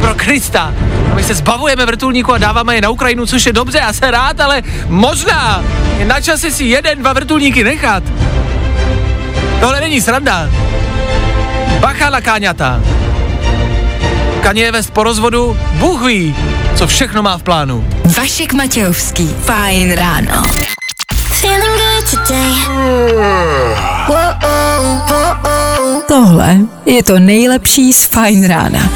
Pro 0.00 0.14
Krista. 0.14 0.74
My 1.14 1.24
se 1.24 1.34
zbavujeme 1.34 1.86
vrtulníku 1.86 2.32
a 2.32 2.38
dáváme 2.38 2.74
je 2.74 2.80
na 2.80 2.90
Ukrajinu, 2.90 3.26
což 3.26 3.46
je 3.46 3.52
dobře, 3.52 3.78
já 3.78 3.92
se 3.92 4.10
rád, 4.10 4.40
ale 4.40 4.62
možná 4.86 5.64
je 5.98 6.04
na 6.04 6.20
čase 6.20 6.50
si 6.50 6.64
jeden, 6.64 6.98
dva 6.98 7.12
vrtulníky 7.12 7.64
nechat. 7.64 8.02
Tohle 9.60 9.80
není 9.80 10.00
sranda. 10.00 10.50
Bacha 11.80 12.10
na 12.10 12.20
káňata. 12.20 12.80
Je 14.54 14.72
vést 14.72 14.90
po 14.90 15.02
rozvodu, 15.02 15.58
Bůh 15.72 16.02
ví, 16.02 16.36
co 16.76 16.86
všechno 16.86 17.22
má 17.22 17.38
v 17.38 17.42
plánu. 17.42 17.88
Vašek 18.18 18.52
Matějovský. 18.52 19.34
Fajn 19.44 19.92
ráno. 19.92 20.42
Tohle 26.08 26.56
je 26.86 27.02
to 27.02 27.18
nejlepší 27.18 27.92
z 27.92 28.04
Fajn 28.04 28.48
rána. 28.48 28.90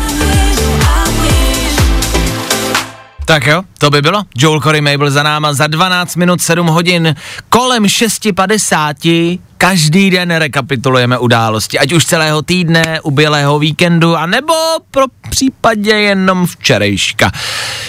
Tak 3.25 3.47
jo, 3.47 3.63
to 3.79 3.91
by 3.91 4.03
bylo. 4.03 4.23
Joel 4.37 4.61
Corey 4.61 4.81
Mabel 4.81 5.11
za 5.11 5.23
náma 5.23 5.53
za 5.53 5.67
12 5.67 6.17
minut 6.17 6.43
7 6.43 6.67
hodin 6.67 7.15
kolem 7.49 7.85
6.50 7.85 9.39
každý 9.59 10.11
den 10.11 10.31
rekapitulujeme 10.31 11.19
události, 11.19 11.79
ať 11.79 11.93
už 11.93 12.05
celého 12.05 12.43
týdne, 12.43 13.01
ubělého 13.01 13.59
víkendu, 13.59 14.17
anebo 14.17 14.55
pro 14.91 15.05
případě 15.31 15.91
jenom 15.91 16.47
včerejška. 16.47 17.31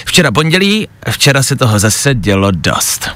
Včera 0.06 0.32
pondělí, 0.32 0.88
včera 1.10 1.44
se 1.44 1.56
toho 1.56 1.80
zase 1.80 2.14
dělo 2.14 2.52
dost. 2.52 3.10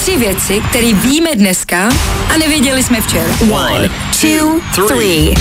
Tři 0.00 0.16
věci, 0.16 0.62
které 0.70 0.92
víme 0.92 1.30
dneska 1.34 1.88
a 2.34 2.36
nevěděli 2.38 2.82
jsme 2.82 3.00
včera. 3.00 3.34
One, 3.50 3.90
two, 4.20 4.60
three. 4.88 5.34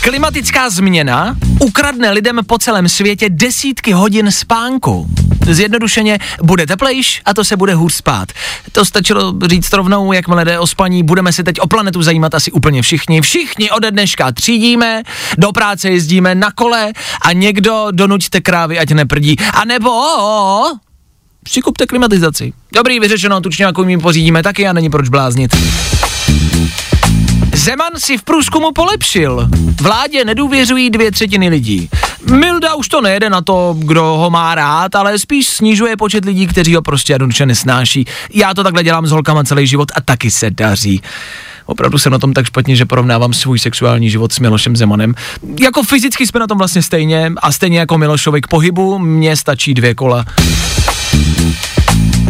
Klimatická 0.00 0.70
změna 0.70 1.36
ukradne 1.60 2.10
lidem 2.10 2.40
po 2.46 2.58
celém 2.58 2.88
světě 2.88 3.26
desítky 3.28 3.92
hodin 3.92 4.30
spánku. 4.30 5.06
Zjednodušeně 5.50 6.18
bude 6.42 6.66
teplejš 6.66 7.22
a 7.24 7.34
to 7.34 7.44
se 7.44 7.56
bude 7.56 7.74
hůř 7.74 7.94
spát. 7.94 8.32
To 8.72 8.84
stačilo 8.84 9.34
říct 9.44 9.72
rovnou, 9.72 10.12
jakmile 10.12 10.44
jde 10.44 10.58
o 10.58 10.66
spaní, 10.66 11.02
budeme 11.02 11.32
se 11.32 11.44
teď 11.44 11.60
o 11.60 11.66
planetu 11.66 12.02
zajímat 12.02 12.34
asi 12.34 12.52
úplně 12.52 12.82
všichni. 12.82 13.20
Všichni 13.20 13.70
ode 13.70 13.90
dneška 13.90 14.32
třídíme, 14.32 15.02
do 15.38 15.52
práce 15.52 15.90
jezdíme 15.90 16.34
na 16.34 16.50
kole 16.50 16.92
a 17.22 17.32
někdo 17.32 17.86
donuďte 17.90 18.40
krávy, 18.40 18.78
ať 18.78 18.90
neprdí. 18.90 19.36
A 19.54 19.64
nebo 19.64 19.90
přikupte 21.46 21.86
klimatizaci. 21.86 22.52
Dobrý, 22.74 23.00
vyřešeno, 23.00 23.40
tučňáku 23.40 23.82
jim 23.82 24.00
pořídíme 24.00 24.42
taky 24.42 24.68
a 24.68 24.72
není 24.72 24.90
proč 24.90 25.08
bláznit. 25.08 25.56
Zeman 27.54 27.92
si 27.96 28.18
v 28.18 28.22
průzkumu 28.22 28.72
polepšil. 28.72 29.48
Vládě 29.80 30.24
nedůvěřují 30.24 30.90
dvě 30.90 31.10
třetiny 31.10 31.48
lidí. 31.48 31.88
Milda 32.30 32.74
už 32.74 32.88
to 32.88 33.00
nejede 33.00 33.30
na 33.30 33.40
to, 33.40 33.76
kdo 33.78 34.02
ho 34.02 34.30
má 34.30 34.54
rád, 34.54 34.94
ale 34.94 35.18
spíš 35.18 35.48
snižuje 35.48 35.96
počet 35.96 36.24
lidí, 36.24 36.46
kteří 36.46 36.74
ho 36.74 36.82
prostě 36.82 37.12
jednoduše 37.12 37.46
nesnáší. 37.46 38.04
Já 38.34 38.54
to 38.54 38.62
takhle 38.62 38.82
dělám 38.84 39.06
s 39.06 39.10
holkama 39.10 39.44
celý 39.44 39.66
život 39.66 39.92
a 39.94 40.00
taky 40.00 40.30
se 40.30 40.50
daří. 40.50 41.02
Opravdu 41.66 41.98
jsem 41.98 42.12
na 42.12 42.18
tom 42.18 42.32
tak 42.32 42.46
špatně, 42.46 42.76
že 42.76 42.84
porovnávám 42.84 43.32
svůj 43.32 43.58
sexuální 43.58 44.10
život 44.10 44.32
s 44.32 44.38
Milošem 44.38 44.76
Zemanem. 44.76 45.14
Jako 45.60 45.82
fyzicky 45.82 46.26
jsme 46.26 46.40
na 46.40 46.46
tom 46.46 46.58
vlastně 46.58 46.82
stejně 46.82 47.32
a 47.42 47.52
stejně 47.52 47.78
jako 47.78 47.98
Milošovi 47.98 48.40
k 48.40 48.46
pohybu, 48.46 48.98
mně 48.98 49.36
stačí 49.36 49.74
dvě 49.74 49.94
kola. 49.94 50.24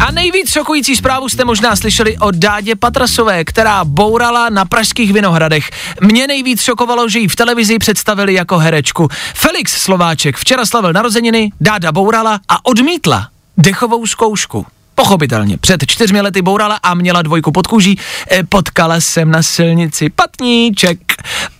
A 0.01 0.11
nejvíc 0.11 0.51
šokující 0.51 0.97
zprávu 0.97 1.29
jste 1.29 1.45
možná 1.45 1.77
slyšeli 1.77 2.19
o 2.19 2.31
Dádě 2.31 2.77
Patrasové, 2.77 3.45
která 3.45 3.85
bourala 3.85 4.49
na 4.49 4.65
pražských 4.65 5.13
Vinohradech. 5.13 5.71
Mě 6.01 6.27
nejvíc 6.27 6.63
šokovalo, 6.63 7.09
že 7.09 7.19
ji 7.19 7.29
v 7.29 7.37
televizi 7.37 7.79
představili 7.79 8.35
jako 8.35 8.59
herečku. 8.59 9.09
Felix 9.35 9.73
Slováček 9.73 10.37
včera 10.37 10.67
slavil 10.67 10.93
narozeniny, 10.93 11.53
Dáda 11.61 11.93
bourala 11.93 12.41
a 12.49 12.67
odmítla 12.67 13.29
dechovou 13.57 14.07
zkoušku. 14.07 14.67
Pochopitelně, 14.95 15.59
před 15.59 15.87
čtyřmi 15.87 16.21
lety 16.21 16.43
bourala 16.43 16.79
a 16.83 16.95
měla 16.95 17.23
dvojku 17.23 17.53
pod 17.53 17.67
kůží. 17.67 17.99
E, 18.33 18.45
potkala 18.45 19.01
jsem 19.01 19.31
na 19.31 19.43
silnici 19.43 20.11
patníček, 20.11 20.99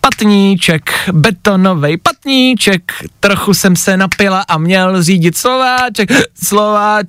patníček, 0.01 0.91
betonovej 1.13 1.97
patníček. 1.97 2.93
Trochu 3.21 3.55
jsem 3.55 3.77
se 3.77 3.97
napila 3.97 4.45
a 4.49 4.59
měl 4.59 5.03
řídit 5.03 5.37
Slováček, 5.39 6.09
Slováč. 6.45 7.07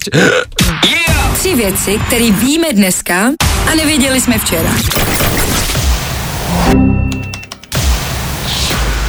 Tři 1.37 1.55
věci, 1.55 1.99
které 2.07 2.31
víme 2.31 2.67
dneska 2.73 3.31
a 3.71 3.75
nevěděli 3.75 4.21
jsme 4.21 4.37
včera. 4.39 4.69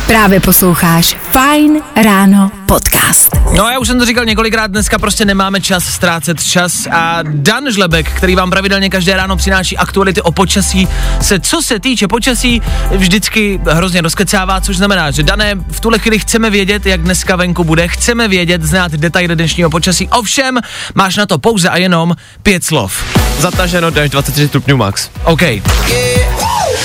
Právě 0.08 0.40
posloucháš 0.40 1.16
Fine 1.32 1.80
Ráno 2.02 2.50
podcast. 2.66 3.36
No 3.56 3.68
já 3.68 3.78
už 3.78 3.88
jsem 3.88 3.98
to 3.98 4.04
říkal 4.04 4.24
několikrát, 4.24 4.70
dneska 4.70 4.98
prostě 4.98 5.24
nemáme 5.24 5.60
čas 5.60 5.84
ztrácet 5.84 6.44
čas 6.44 6.86
a 6.90 7.18
Dan 7.22 7.64
Žlebek, 7.72 8.12
který 8.12 8.34
vám 8.34 8.50
pravidelně 8.50 8.90
každé 8.90 9.16
ráno 9.16 9.36
přináší 9.36 9.76
aktuality 9.76 10.22
o 10.22 10.32
počasí, 10.32 10.88
se 11.20 11.40
co 11.40 11.62
se 11.62 11.80
týče 11.80 12.08
počasí 12.08 12.62
vždycky 12.90 13.60
hrozně 13.70 14.00
rozkecává, 14.00 14.60
což 14.60 14.76
znamená, 14.76 15.10
že 15.10 15.22
Dané, 15.22 15.54
v 15.54 15.80
tuhle 15.80 15.98
chvíli 15.98 16.18
chceme 16.18 16.50
vědět, 16.50 16.86
jak 16.86 17.02
dneska 17.02 17.36
venku 17.36 17.64
bude, 17.64 17.88
chceme 17.88 18.28
vědět, 18.28 18.62
znát 18.62 18.92
detaily 18.92 19.36
dnešního 19.36 19.70
počasí, 19.70 20.08
ovšem 20.08 20.58
máš 20.94 21.16
na 21.16 21.26
to 21.26 21.38
pouze 21.38 21.68
a 21.68 21.76
jenom 21.76 22.16
pět 22.42 22.64
slov. 22.64 23.04
Zataženo 23.38 23.88
až 24.02 24.10
23 24.10 24.48
stupňů 24.48 24.76
max. 24.76 25.10
OK, 25.24 25.42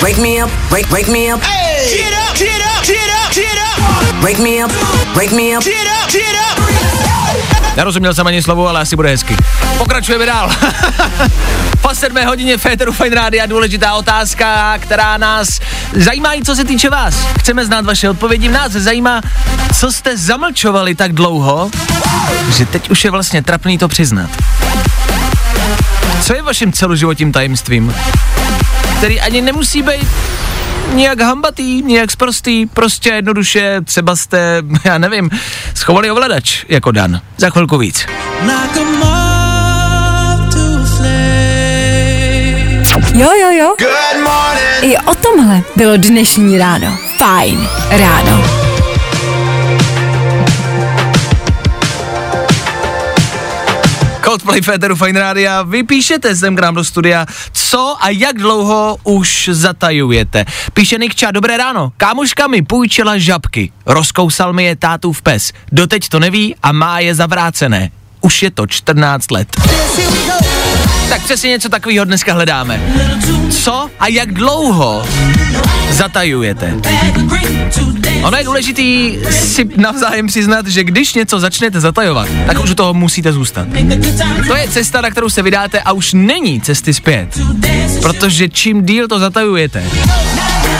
Wake 0.04 0.22
me 0.22 0.44
up, 0.44 0.52
wake, 0.72 0.92
wake 0.92 1.12
me 1.12 1.34
up. 1.34 1.40
Get 1.40 2.14
up, 2.14 2.36
get 2.36 2.62
up, 2.62 2.84
get 2.84 3.10
up, 3.10 3.32
get 3.32 3.58
up. 3.58 4.24
Wake 4.24 4.40
me 4.40 4.62
up, 4.64 4.72
wake 5.16 5.32
me 5.32 5.56
up. 5.56 5.64
Get 5.64 5.88
up, 5.88 6.12
get 6.12 6.36
up. 6.36 6.60
Nerozuměl 7.78 8.14
jsem 8.14 8.28
ani 8.28 8.42
slovo, 8.42 8.68
ale 8.68 8.82
asi 8.82 8.96
bude 8.96 9.10
hezky. 9.10 9.36
Pokračujeme 9.78 10.26
dál. 10.26 10.52
po 11.82 11.96
sedmé 11.96 12.26
hodině 12.26 12.58
Féteru 12.58 12.92
Fine 12.92 13.16
Rádia 13.16 13.46
důležitá 13.46 13.94
otázka, 13.94 14.78
která 14.78 15.18
nás 15.18 15.60
zajímá 15.94 16.34
i 16.34 16.44
co 16.44 16.56
se 16.56 16.64
týče 16.64 16.90
vás. 16.90 17.16
Chceme 17.40 17.66
znát 17.66 17.86
vaše 17.86 18.10
odpovědi. 18.10 18.50
Nás 18.50 18.72
zajímá, 18.72 19.22
co 19.80 19.92
jste 19.92 20.18
zamlčovali 20.18 20.96
tak 20.96 21.14
dlouho, 21.14 21.72
že 22.58 22.66
teď 22.66 22.90
už 22.90 23.06
je 23.06 23.12
vlastně 23.12 23.44
trapný 23.44 23.78
to 23.78 23.88
přiznat. 23.88 24.30
Co 26.22 26.34
je 26.34 26.42
vaším 26.42 26.72
celoživotním 26.72 27.32
tajemstvím? 27.32 27.94
Který 29.04 29.22
ani 29.22 29.42
nemusí 29.42 29.82
být 29.82 30.08
nějak 30.94 31.22
hambatý, 31.22 31.82
nějak 31.82 32.12
sprostý, 32.12 32.66
prostě 32.66 33.10
jednoduše 33.10 33.82
třeba 33.84 34.16
jste, 34.16 34.64
já 34.84 34.98
nevím, 34.98 35.30
schovali 35.74 36.12
ovladač 36.12 36.66
jako 36.70 36.92
Dan. 36.92 37.22
Za 37.38 37.50
chvilku 37.50 37.78
víc. 37.78 38.06
Jo, 43.14 43.30
jo, 43.42 43.52
jo. 43.52 43.76
I 44.82 44.98
o 44.98 45.16
tomhle 45.16 45.62
bylo 45.76 45.98
dnešní 45.98 46.58
ráno. 46.58 46.98
Fajn 47.18 47.70
ráno. 47.90 48.63
Coldplay 54.44 54.62
Féteru 54.62 54.96
Fine 54.96 55.20
Rádia, 55.20 55.64
vy 55.64 55.84
píšete 55.84 56.36
sem 56.36 56.56
k 56.56 56.60
nám 56.60 56.76
do 56.76 56.84
studia, 56.84 57.26
co 57.52 57.96
a 58.00 58.10
jak 58.10 58.38
dlouho 58.38 58.98
už 59.04 59.50
zatajujete. 59.52 60.46
Píše 60.74 60.98
Nikča, 60.98 61.32
dobré 61.32 61.58
ráno, 61.58 61.94
kámoška 61.98 62.48
mi 62.48 62.62
půjčila 62.62 63.18
žabky, 63.18 63.72
rozkousal 63.86 64.54
mi 64.54 64.64
je 64.64 64.76
tátův 64.76 65.22
pes, 65.22 65.54
doteď 65.72 66.10
to 66.10 66.20
neví 66.20 66.56
a 66.64 66.72
má 66.72 67.00
je 67.00 67.16
zavrácené. 67.16 67.92
Už 68.22 68.44
je 68.44 68.52
to 68.52 68.68
14 68.68 69.32
let. 69.32 69.48
Tak 71.10 71.24
přesně 71.24 71.50
něco 71.50 71.70
takového 71.70 72.06
dneska 72.06 72.34
hledáme. 72.34 72.82
Co 73.50 73.90
a 74.00 74.08
jak 74.08 74.34
dlouho 74.34 75.06
zatajujete? 75.90 76.74
Ono 78.24 78.38
je 78.38 78.44
důležitý 78.44 79.18
si 79.30 79.70
navzájem 79.78 80.28
přiznat, 80.28 80.68
že 80.68 80.84
když 80.84 81.14
něco 81.14 81.40
začnete 81.40 81.80
zatajovat, 81.80 82.28
tak 82.48 82.64
už 82.64 82.70
u 82.70 82.76
toho 82.76 82.94
musíte 82.94 83.34
zůstat. 83.34 83.68
To 84.48 84.56
je 84.56 84.68
cesta, 84.68 85.02
na 85.02 85.10
kterou 85.10 85.30
se 85.30 85.42
vydáte 85.42 85.82
a 85.82 85.92
už 85.92 86.14
není 86.14 86.62
cesty 86.62 86.94
zpět. 86.94 87.40
Protože 88.02 88.50
čím 88.50 88.86
díl 88.86 89.08
to 89.08 89.20
zatajujete, 89.20 89.84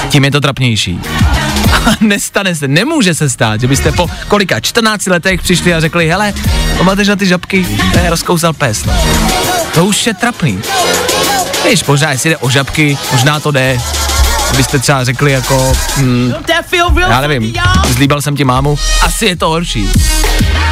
tím 0.10 0.26
je 0.26 0.32
to 0.32 0.42
trapnější. 0.42 1.00
Nestane 2.00 2.56
se, 2.56 2.68
nemůže 2.68 3.14
se 3.14 3.30
stát, 3.30 3.62
že 3.62 3.68
byste 3.68 3.92
po 3.92 4.08
kolika 4.28 4.60
14 4.60 5.08
letech 5.08 5.42
přišli 5.42 5.74
a 5.74 5.80
řekli, 5.80 6.08
hele, 6.08 6.34
pamatuješ 6.78 7.08
na 7.08 7.16
ty 7.16 7.26
žabky, 7.26 7.68
ne, 7.96 8.10
rozkousal 8.10 8.54
pes. 8.54 8.84
To 9.74 9.86
už 9.86 10.08
je 10.08 10.14
trapný. 10.14 10.62
Víš, 11.70 11.84
možná 11.84 12.12
jestli 12.12 12.30
jde 12.30 12.38
o 12.38 12.50
žabky, 12.50 12.98
možná 13.12 13.40
to 13.40 13.52
jde, 13.52 13.80
byste 14.58 14.80
třeba 14.80 15.04
řekli 15.04 15.32
jako, 15.32 15.74
hmm, 15.96 16.34
já 17.10 17.22
nevím, 17.22 17.54
zlíbal 17.90 18.22
jsem 18.22 18.36
ti 18.36 18.44
mámu, 18.44 18.80
asi 19.02 19.26
je 19.26 19.36
to 19.36 19.50
horší. 19.50 19.90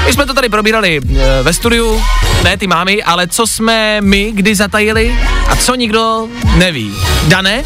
My 0.06 0.14
jsme 0.14 0.26
to 0.26 0.34
tady 0.34 0.50
probírali 0.50 0.98
e, 0.98 1.44
ve 1.44 1.54
studiu, 1.54 2.04
ne 2.44 2.58
ty 2.58 2.68
mámy, 2.68 3.04
ale 3.04 3.28
co 3.28 3.48
jsme 3.48 4.02
my 4.02 4.32
kdy 4.32 4.56
zatajili 4.56 5.20
a 5.48 5.56
co 5.56 5.76
nikdo 5.76 6.28
neví. 6.56 6.94
Dané? 7.28 7.64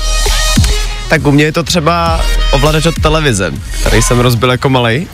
Tak 1.10 1.28
u 1.28 1.32
mě 1.32 1.44
je 1.44 1.52
to 1.52 1.64
třeba 1.64 2.26
ovladač 2.52 2.86
od 2.86 2.96
televize, 3.02 3.52
který 3.82 4.02
jsem 4.02 4.20
rozbil 4.20 4.52
jako 4.52 4.70
malý. 4.70 5.08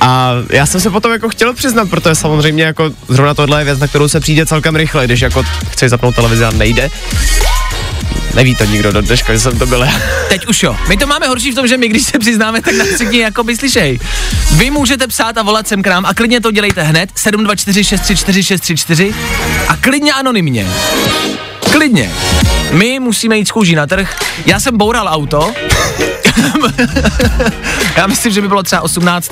A 0.00 0.32
já 0.50 0.66
jsem 0.66 0.80
se 0.80 0.90
potom 0.90 1.12
jako 1.12 1.28
chtěl 1.28 1.54
přiznat, 1.54 1.90
protože 1.90 2.14
samozřejmě 2.14 2.64
jako 2.64 2.90
zrovna 3.08 3.34
tohle 3.34 3.60
je 3.60 3.64
věc, 3.64 3.78
na 3.78 3.86
kterou 3.86 4.08
se 4.08 4.20
přijde 4.20 4.46
celkem 4.46 4.76
rychle, 4.76 5.04
když 5.04 5.20
jako 5.20 5.44
chceš 5.70 5.90
zapnout 5.90 6.14
televizi 6.14 6.44
a 6.44 6.50
nejde. 6.50 6.90
Neví 8.34 8.54
to 8.54 8.64
nikdo 8.64 8.92
do 8.92 9.00
dneška, 9.00 9.32
že 9.32 9.40
jsem 9.40 9.58
to 9.58 9.66
byl. 9.66 9.86
Teď 10.28 10.46
už 10.46 10.62
jo. 10.62 10.76
My 10.88 10.96
to 10.96 11.06
máme 11.06 11.28
horší 11.28 11.52
v 11.52 11.54
tom, 11.54 11.66
že 11.66 11.76
my, 11.76 11.88
když 11.88 12.02
se 12.02 12.18
přiznáme, 12.18 12.62
tak 12.62 12.74
nás 12.74 12.88
všichni 12.88 13.18
jako 13.18 13.44
by 13.44 13.56
slyšej. 13.56 14.00
Vy 14.52 14.70
můžete 14.70 15.06
psát 15.06 15.38
a 15.38 15.42
volat 15.42 15.68
sem 15.68 15.82
k 15.82 15.86
nám 15.86 16.06
a 16.06 16.14
klidně 16.14 16.40
to 16.40 16.50
dělejte 16.50 16.82
hned 16.82 17.10
724 17.14 17.84
634 17.84 18.42
634 18.42 19.14
a 19.68 19.76
klidně 19.76 20.12
anonymně. 20.12 20.66
Klidně. 21.80 22.10
My 22.70 23.00
musíme 23.00 23.36
jít 23.36 23.48
z 23.48 23.50
na 23.74 23.86
trh. 23.86 24.16
Já 24.46 24.60
jsem 24.60 24.78
boural 24.78 25.08
auto. 25.08 25.52
Já 27.96 28.06
myslím, 28.06 28.32
že 28.32 28.40
by 28.40 28.48
bylo 28.48 28.62
třeba 28.62 28.82
18. 28.82 29.30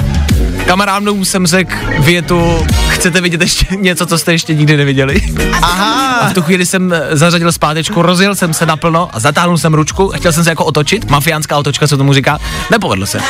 Kamarádům 0.67 1.25
jsem 1.25 1.47
řekl 1.47 1.77
větu, 1.99 2.67
chcete 2.99 3.21
vidět 3.21 3.41
ještě 3.41 3.67
něco, 3.77 4.07
co 4.07 4.19
jste 4.19 4.33
ještě 4.33 4.55
nikdy 4.55 4.77
neviděli. 4.77 5.23
Aha. 5.63 6.15
A 6.15 6.29
v 6.29 6.35
tu 6.35 6.43
chvíli 6.43 6.67
jsem 6.67 6.95
zařadil 7.11 7.53
zpátečku, 7.53 8.03
rozjel 8.03 8.35
jsem 8.35 8.55
se 8.55 8.67
naplno 8.67 9.09
a 9.13 9.21
zatáhnul 9.21 9.59
jsem 9.59 9.75
ručku, 9.75 10.13
chtěl 10.17 10.33
jsem 10.33 10.45
se 10.45 10.51
jako 10.51 10.65
otočit, 10.65 11.11
mafiánská 11.11 11.59
otočka, 11.59 11.89
co 11.89 11.97
tomu 11.97 12.13
říká, 12.13 12.39
nepovedlo 12.71 13.07
se. 13.07 13.21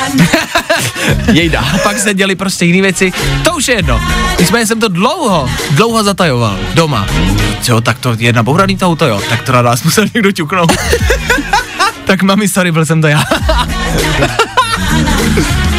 Jejda. 1.32 1.60
A 1.74 1.78
pak 1.78 1.98
se 1.98 2.14
děli 2.14 2.34
prostě 2.34 2.64
jiné 2.64 2.82
věci, 2.82 3.12
to 3.44 3.54
už 3.54 3.68
je 3.68 3.74
jedno. 3.74 4.00
Nicméně 4.38 4.66
jsem 4.66 4.80
to 4.80 4.88
dlouho, 4.88 5.50
dlouho 5.70 6.04
zatajoval 6.04 6.58
doma. 6.74 7.06
Jo, 7.68 7.80
tak 7.80 7.98
to 7.98 8.16
je 8.18 8.32
nabouraný 8.32 8.76
to 8.76 8.86
auto, 8.86 9.06
jo, 9.06 9.20
tak 9.28 9.42
to 9.42 9.52
na 9.52 9.62
nás 9.62 9.82
musel 9.82 10.04
někdo 10.14 10.32
ťuknout. 10.32 10.72
tak 12.04 12.22
mami, 12.22 12.48
sorry, 12.48 12.72
byl 12.72 12.86
jsem 12.86 13.00
to 13.00 13.06
já. 13.06 13.24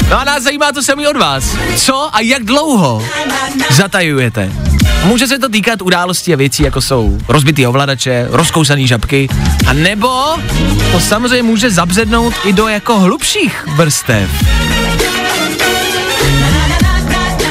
No 0.10 0.20
a 0.20 0.24
nás 0.24 0.44
zajímá 0.44 0.72
to 0.72 0.84
samý 0.84 1.08
od 1.08 1.18
vás. 1.18 1.58
Co 1.76 2.10
a 2.16 2.22
jak 2.22 2.44
dlouho 2.44 3.06
zatajujete? 3.70 4.52
Může 5.04 5.28
se 5.28 5.40
to 5.40 5.50
týkat 5.50 5.82
událostí 5.82 6.34
a 6.34 6.38
věcí, 6.38 6.64
jako 6.64 6.82
jsou 6.82 7.18
rozbitý 7.28 7.68
ovladače, 7.68 8.28
rozkousaný 8.30 8.88
žabky, 8.88 9.30
a 9.68 9.74
nebo 9.74 10.36
to 10.92 11.00
samozřejmě 11.00 11.44
může 11.44 11.72
zabřednout 11.72 12.34
i 12.44 12.54
do 12.54 12.68
jako 12.68 13.00
hlubších 13.00 13.66
vrstev. 13.76 14.30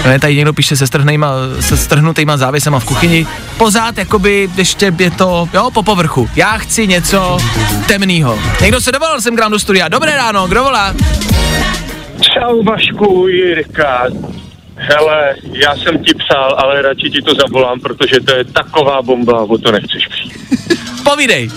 Ne, 0.05 0.19
tady 0.19 0.37
někdo 0.37 0.53
píše 0.53 0.77
se, 0.77 0.87
strhnejma, 0.87 1.33
se 1.61 1.77
strhnutýma 1.77 2.37
závěsama 2.37 2.79
v 2.79 2.85
kuchyni. 2.85 3.27
Pořád 3.57 3.99
jakoby 3.99 4.51
ještě 4.57 4.95
je 4.99 5.11
to, 5.11 5.49
jo, 5.55 5.71
po 5.71 5.83
povrchu. 5.83 6.31
Já 6.37 6.59
chci 6.59 6.87
něco 6.87 7.39
temného. 7.87 8.39
Někdo 8.61 8.81
se 8.81 8.93
dovolal 8.93 9.21
sem 9.21 9.37
k 9.37 9.41
nám 9.41 9.53
do 9.53 9.59
studia. 9.59 9.89
Dobré 9.89 10.17
ráno, 10.17 10.49
kdo 10.49 10.63
volá? 10.63 10.95
Čau 12.35 12.63
Vašku, 12.63 13.29
Jirka. 13.29 14.07
Hele, 14.75 15.35
já 15.53 15.77
jsem 15.77 15.99
ti 15.99 16.15
psal, 16.15 16.55
ale 16.59 16.83
radši 16.83 17.11
ti 17.11 17.23
to 17.23 17.35
zavolám, 17.35 17.81
protože 17.81 18.21
to 18.21 18.35
je 18.35 18.45
taková 18.45 19.03
bomba, 19.03 19.43
o 19.43 19.59
to 19.59 19.73
nechceš 19.73 20.07
přijít. 20.09 20.35
Povídej. 21.05 21.51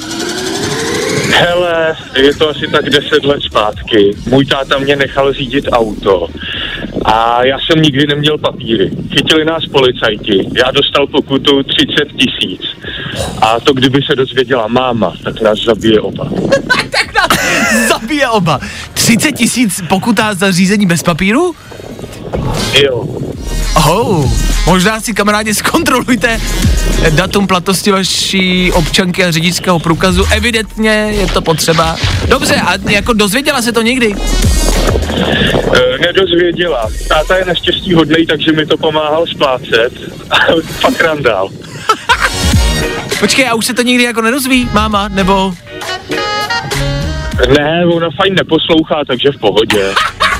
Hele, 1.31 1.95
je 2.15 2.35
to 2.35 2.49
asi 2.49 2.67
tak 2.67 2.89
10 2.89 3.25
let 3.25 3.41
zpátky. 3.41 4.11
Můj 4.29 4.45
táta 4.45 4.77
mě 4.77 4.95
nechal 4.95 5.33
řídit 5.33 5.65
auto 5.71 6.27
a 7.05 7.45
já 7.45 7.57
jsem 7.59 7.81
nikdy 7.81 8.07
neměl 8.07 8.37
papíry. 8.37 8.91
Chytili 9.13 9.45
nás 9.45 9.65
policajti, 9.65 10.47
já 10.57 10.71
dostal 10.71 11.07
pokutu 11.07 11.63
30 11.63 11.93
tisíc. 12.17 12.61
A 13.41 13.59
to 13.59 13.73
kdyby 13.73 14.01
se 14.01 14.15
dozvěděla 14.15 14.67
máma, 14.67 15.13
tak 15.23 15.41
nás 15.41 15.59
zabije 15.59 16.01
oba. 16.01 16.25
tak 16.91 17.13
nás 17.15 17.39
zabije 17.87 18.29
oba. 18.29 18.59
30 19.17 19.31
tisíc 19.31 19.81
pokuta 19.89 20.33
za 20.33 20.51
řízení 20.51 20.85
bez 20.85 21.03
papíru? 21.03 21.55
Jo. 22.73 23.05
Oh, 23.89 24.31
možná 24.65 24.99
si 24.99 25.13
kamarádi 25.13 25.53
zkontrolujte 25.53 26.41
datum 27.09 27.47
platnosti 27.47 27.91
vaší 27.91 28.71
občanky 28.71 29.25
a 29.25 29.31
řidičského 29.31 29.79
průkazu. 29.79 30.25
Evidentně 30.31 30.89
je 30.91 31.27
to 31.27 31.41
potřeba. 31.41 31.97
Dobře, 32.27 32.55
a 32.55 32.89
jako 32.89 33.13
dozvěděla 33.13 33.61
se 33.61 33.71
to 33.71 33.81
někdy? 33.81 34.15
E, 35.75 35.97
nedozvěděla. 36.01 36.89
Táta 37.07 37.37
je 37.37 37.45
naštěstí 37.45 37.93
hodnej, 37.93 38.25
takže 38.25 38.51
mi 38.51 38.65
to 38.65 38.77
pomáhal 38.77 39.27
splácet. 39.27 39.93
Fakt 40.63 41.01
randál. 41.01 41.49
Počkej, 43.19 43.47
a 43.47 43.53
už 43.53 43.65
se 43.65 43.73
to 43.73 43.81
nikdy 43.81 44.03
jako 44.03 44.21
nedozví, 44.21 44.69
máma, 44.73 45.07
nebo... 45.07 45.53
Ne, 47.47 47.85
ona 47.85 48.09
fajn 48.17 48.35
neposlouchá, 48.35 48.95
takže 49.07 49.29
v 49.31 49.39
pohodě. 49.39 49.93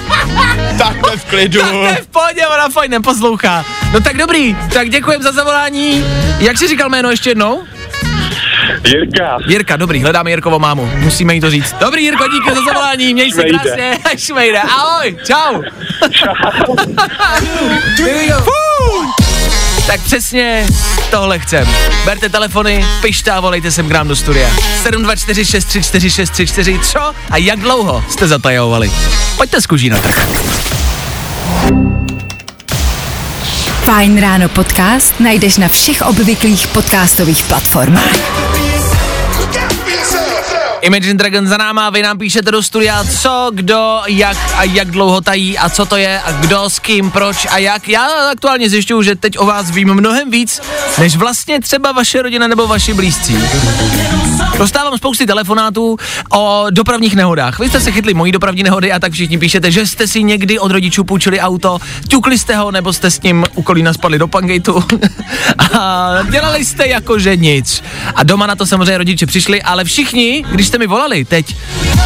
Takhle 0.78 1.18
v 1.18 1.26
klidu. 1.26 1.62
To 1.62 1.86
je 1.86 1.96
v 1.96 2.08
pohodě, 2.08 2.48
ona 2.48 2.70
fajn 2.70 2.92
neposlouchá. 2.92 3.66
No 3.94 4.00
tak 4.02 4.18
dobrý, 4.18 4.56
tak 4.74 4.90
děkujem 4.90 5.22
za 5.22 5.32
zavolání. 5.32 6.06
Jak 6.40 6.58
jsi 6.58 6.68
říkal 6.68 6.90
jméno 6.90 7.10
ještě 7.10 7.30
jednou? 7.30 7.64
Jirka, 8.86 9.38
Jirka, 9.48 9.78
dobrý, 9.78 10.02
hledáme 10.02 10.30
Jirkovo 10.32 10.60
mámu, 10.60 10.92
musíme 10.98 11.34
jí 11.36 11.42
to 11.42 11.50
říct. 11.50 11.76
Dobrý 11.80 12.04
Jirko, 12.04 12.28
díky 12.28 12.56
za 12.56 12.62
zavolání, 12.62 13.14
měj 13.14 13.32
se 13.32 13.44
krásně, 13.44 13.98
šmejde, 14.18 14.62
ahoj, 14.62 15.18
čau. 15.26 15.62
Fuh. 18.44 19.16
Tak 19.88 20.02
přesně 20.02 20.68
tohle 21.10 21.40
chcem. 21.40 21.68
Berte 22.06 22.30
telefony, 22.30 22.86
pište 23.02 23.32
a 23.32 23.40
volejte 23.40 23.72
sem 23.72 23.88
k 23.88 23.92
nám 23.92 24.08
do 24.08 24.16
studia. 24.16 24.50
724634634, 24.84 26.80
co 26.80 27.14
a 27.30 27.38
jak 27.38 27.60
dlouho 27.60 28.04
jste 28.10 28.28
zatajovali? 28.28 28.92
Pojďte 29.38 29.62
z 29.62 29.66
kuží 29.66 29.90
na 29.90 30.02
trh. 30.02 30.28
Fajn 33.82 34.22
ráno 34.22 34.50
podcast 34.50 35.20
najdeš 35.20 35.58
na 35.58 35.68
všech 35.68 36.02
obvyklých 36.02 36.68
podcastových 36.68 37.44
platformách. 37.44 38.61
Imagine 40.82 41.14
Dragon 41.14 41.48
za 41.48 41.58
náma, 41.58 41.90
vy 41.90 42.02
nám 42.02 42.18
píšete 42.18 42.52
do 42.52 42.64
studia, 42.64 43.04
co, 43.04 43.52
kdo, 43.54 44.02
jak 44.08 44.38
a 44.56 44.64
jak 44.64 44.92
dlouho 44.92 45.22
tají 45.22 45.58
a 45.58 45.70
co 45.70 45.86
to 45.86 45.98
je 45.98 46.22
a 46.22 46.32
kdo, 46.32 46.70
s 46.70 46.80
kým, 46.80 47.12
proč 47.12 47.48
a 47.50 47.58
jak. 47.58 47.90
Já 47.90 48.08
aktuálně 48.32 48.70
zjišťuju, 48.70 49.02
že 49.04 49.16
teď 49.16 49.38
o 49.38 49.46
vás 49.46 49.72
vím 49.72 49.94
mnohem 49.94 50.32
víc, 50.32 50.62
než 50.98 51.16
vlastně 51.16 51.60
třeba 51.60 51.92
vaše 51.92 52.22
rodina 52.22 52.48
nebo 52.48 52.68
vaši 52.68 52.94
blízcí. 52.94 53.38
Dostávám 54.58 54.98
spousty 54.98 55.26
telefonátů 55.26 55.98
o 56.32 56.66
dopravních 56.70 57.16
nehodách. 57.16 57.60
Vy 57.60 57.70
jste 57.70 57.80
se 57.80 57.92
chytli 57.92 58.14
mojí 58.14 58.32
dopravní 58.32 58.64
nehody 58.64 58.92
a 58.92 59.00
tak 59.00 59.12
všichni 59.12 59.38
píšete, 59.38 59.72
že 59.72 59.86
jste 59.86 60.08
si 60.08 60.24
někdy 60.24 60.60
od 60.60 60.72
rodičů 60.72 61.04
půjčili 61.04 61.40
auto, 61.40 61.80
ťukli 62.08 62.38
jste 62.38 62.56
ho 62.56 62.72
nebo 62.72 62.94
jste 62.94 63.12
s 63.12 63.22
ním 63.22 63.46
u 63.56 63.62
kolína 63.62 63.94
spadli 63.94 64.20
do 64.20 64.28
pangejtu 64.28 64.84
a 65.80 66.10
dělali 66.30 66.66
jste 66.66 66.88
jako 66.88 67.20
že 67.20 67.38
nic. 67.38 67.84
A 68.16 68.24
doma 68.24 68.48
na 68.48 68.56
to 68.56 68.66
samozřejmě 68.66 68.98
rodiče 68.98 69.26
přišli, 69.26 69.62
ale 69.62 69.84
všichni, 69.84 70.46
když 70.52 70.71
jste 70.72 70.78
mi 70.78 70.88
volali 70.88 71.26
teď, 71.26 71.56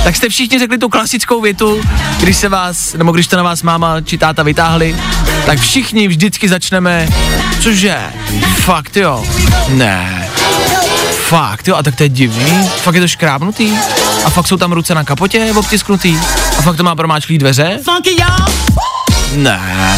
tak 0.03 0.15
jste 0.15 0.29
všichni 0.29 0.59
řekli 0.59 0.77
tu 0.77 0.89
klasickou 0.89 1.41
větu, 1.41 1.81
když 2.19 2.37
se 2.37 2.49
vás, 2.49 2.93
nebo 2.93 3.11
když 3.11 3.27
to 3.27 3.37
na 3.37 3.43
vás 3.43 3.63
máma 3.63 4.01
či 4.01 4.17
táta 4.17 4.43
vytáhli, 4.43 4.95
tak 5.45 5.59
všichni 5.59 6.07
vždycky 6.07 6.49
začneme, 6.49 7.07
cože, 7.59 7.97
fakt 8.55 8.97
jo, 8.97 9.25
ne, 9.69 10.29
Fakt, 11.27 11.67
jo, 11.67 11.75
a 11.75 11.83
tak 11.83 11.95
to 11.95 12.03
je 12.03 12.09
divný. 12.09 12.69
Fakt 12.77 12.95
je 12.95 13.01
to 13.01 13.07
škrábnutý. 13.07 13.71
A 14.25 14.29
fakt 14.29 14.47
jsou 14.47 14.57
tam 14.57 14.71
ruce 14.71 14.95
na 14.95 15.03
kapotě 15.03 15.53
obtisknutý. 15.55 16.17
A 16.57 16.61
fakt 16.61 16.77
to 16.77 16.83
má 16.83 16.95
promáčklý 16.95 17.37
dveře. 17.37 17.79
Ne. 19.35 19.95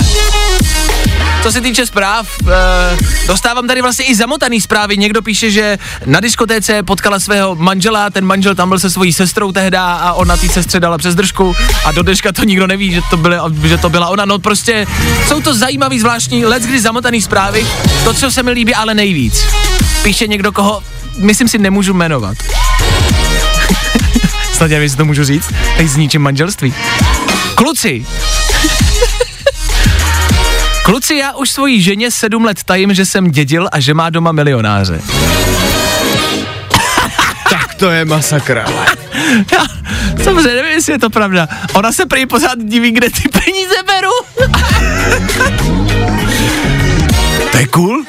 Co 1.48 1.52
se 1.52 1.62
týče 1.62 1.86
zpráv, 1.86 2.28
e, 2.42 3.28
dostávám 3.28 3.68
tady 3.68 3.82
vlastně 3.82 4.06
i 4.06 4.16
zamotaný 4.16 4.62
zprávy. 4.62 4.98
Někdo 4.98 5.22
píše, 5.22 5.52
že 5.52 5.78
na 6.06 6.20
diskotéce 6.20 6.84
potkala 6.84 7.20
svého 7.20 7.56
manžela, 7.56 8.10
ten 8.10 8.26
manžel 8.26 8.56
tam 8.56 8.70
byl 8.70 8.80
se 8.80 8.90
svojí 8.90 9.14
sestrou 9.14 9.52
tehda 9.52 9.94
a 9.94 10.14
ona 10.14 10.38
té 10.38 10.50
sestře 10.50 10.80
dala 10.80 10.98
přes 10.98 11.16
držku 11.16 11.56
a 11.86 11.92
do 11.92 12.04
dneška 12.04 12.32
to 12.32 12.44
nikdo 12.44 12.68
neví, 12.68 12.92
že 12.92 13.02
to, 13.10 13.18
byla, 13.18 13.52
že 13.64 13.78
to 13.78 13.90
byla 13.90 14.08
ona. 14.08 14.26
No 14.26 14.40
prostě 14.40 14.88
jsou 15.28 15.42
to 15.42 15.54
zajímavý, 15.54 16.00
zvláštní, 16.00 16.46
let 16.46 16.64
kdy 16.64 16.80
zamotaný 16.80 17.22
zprávy. 17.22 17.68
To, 18.04 18.14
co 18.14 18.32
se 18.32 18.44
mi 18.44 18.52
líbí, 18.52 18.76
ale 18.76 18.94
nejvíc. 18.94 19.46
Píše 20.04 20.28
někdo, 20.28 20.52
koho, 20.52 20.84
myslím 21.18 21.48
si, 21.48 21.58
nemůžu 21.58 21.94
jmenovat. 21.94 22.38
Snad 24.54 24.72
já 24.72 24.90
si 24.90 24.98
to 24.98 25.06
můžu 25.06 25.24
říct. 25.24 25.54
Teď 25.78 25.88
zničím 25.88 26.22
manželství. 26.22 26.74
Kluci, 27.56 28.06
Kluci, 30.88 31.16
já 31.16 31.34
už 31.34 31.52
svojí 31.52 31.82
ženě 31.82 32.12
sedm 32.12 32.46
let 32.46 32.58
tajím, 32.66 32.94
že 32.94 33.06
jsem 33.06 33.32
dědil 33.32 33.70
a 33.72 33.80
že 33.80 33.94
má 33.94 34.10
doma 34.10 34.32
milionáře. 34.32 35.02
Tak 37.50 37.74
to 37.74 37.92
je 37.92 38.06
masakra. 38.06 38.66
Já 39.54 39.66
samozřejmě 40.24 40.54
nevím, 40.54 40.72
jestli 40.72 40.94
je 40.94 41.00
to 41.00 41.10
pravda. 41.10 41.48
Ona 41.74 41.92
se 41.92 42.06
prý 42.06 42.26
pořád 42.26 42.60
diví, 42.64 42.92
kde 42.92 43.10
ty 43.10 43.30
peníze 43.30 43.76
beru. 43.86 44.10
To 47.52 47.58
je 47.58 47.68
cool. 47.68 48.04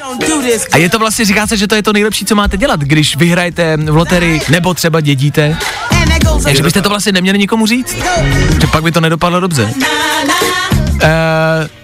A 0.71 0.77
je 0.77 0.89
to 0.89 0.99
vlastně, 0.99 1.25
říká 1.25 1.47
se, 1.47 1.57
že 1.57 1.67
to 1.67 1.75
je 1.75 1.83
to 1.83 1.93
nejlepší, 1.93 2.25
co 2.25 2.35
máte 2.35 2.57
dělat, 2.57 2.79
když 2.79 3.15
vyhrajete 3.15 3.77
v 3.77 3.95
loterii 3.95 4.41
nebo 4.49 4.73
třeba 4.73 5.01
dědíte. 5.01 5.57
Takže 6.43 6.63
byste 6.63 6.81
to 6.81 6.89
vlastně 6.89 7.11
neměli 7.11 7.37
nikomu 7.37 7.65
říct. 7.65 7.97
Že 8.61 8.67
pak 8.67 8.83
by 8.83 8.91
to 8.91 9.01
nedopadlo 9.01 9.39
dobře. 9.39 9.73
Uh, 11.03 11.79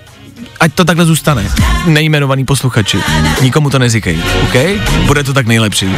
ať 0.59 0.73
to 0.73 0.85
takhle 0.85 1.05
zůstane. 1.05 1.51
Nejmenovaný 1.85 2.45
posluchači. 2.45 2.97
Nikomu 3.41 3.69
to 3.69 3.79
neříkej, 3.79 4.19
OK? 4.43 4.81
Bude 5.05 5.23
to 5.23 5.33
tak 5.33 5.47
nejlepší. 5.47 5.95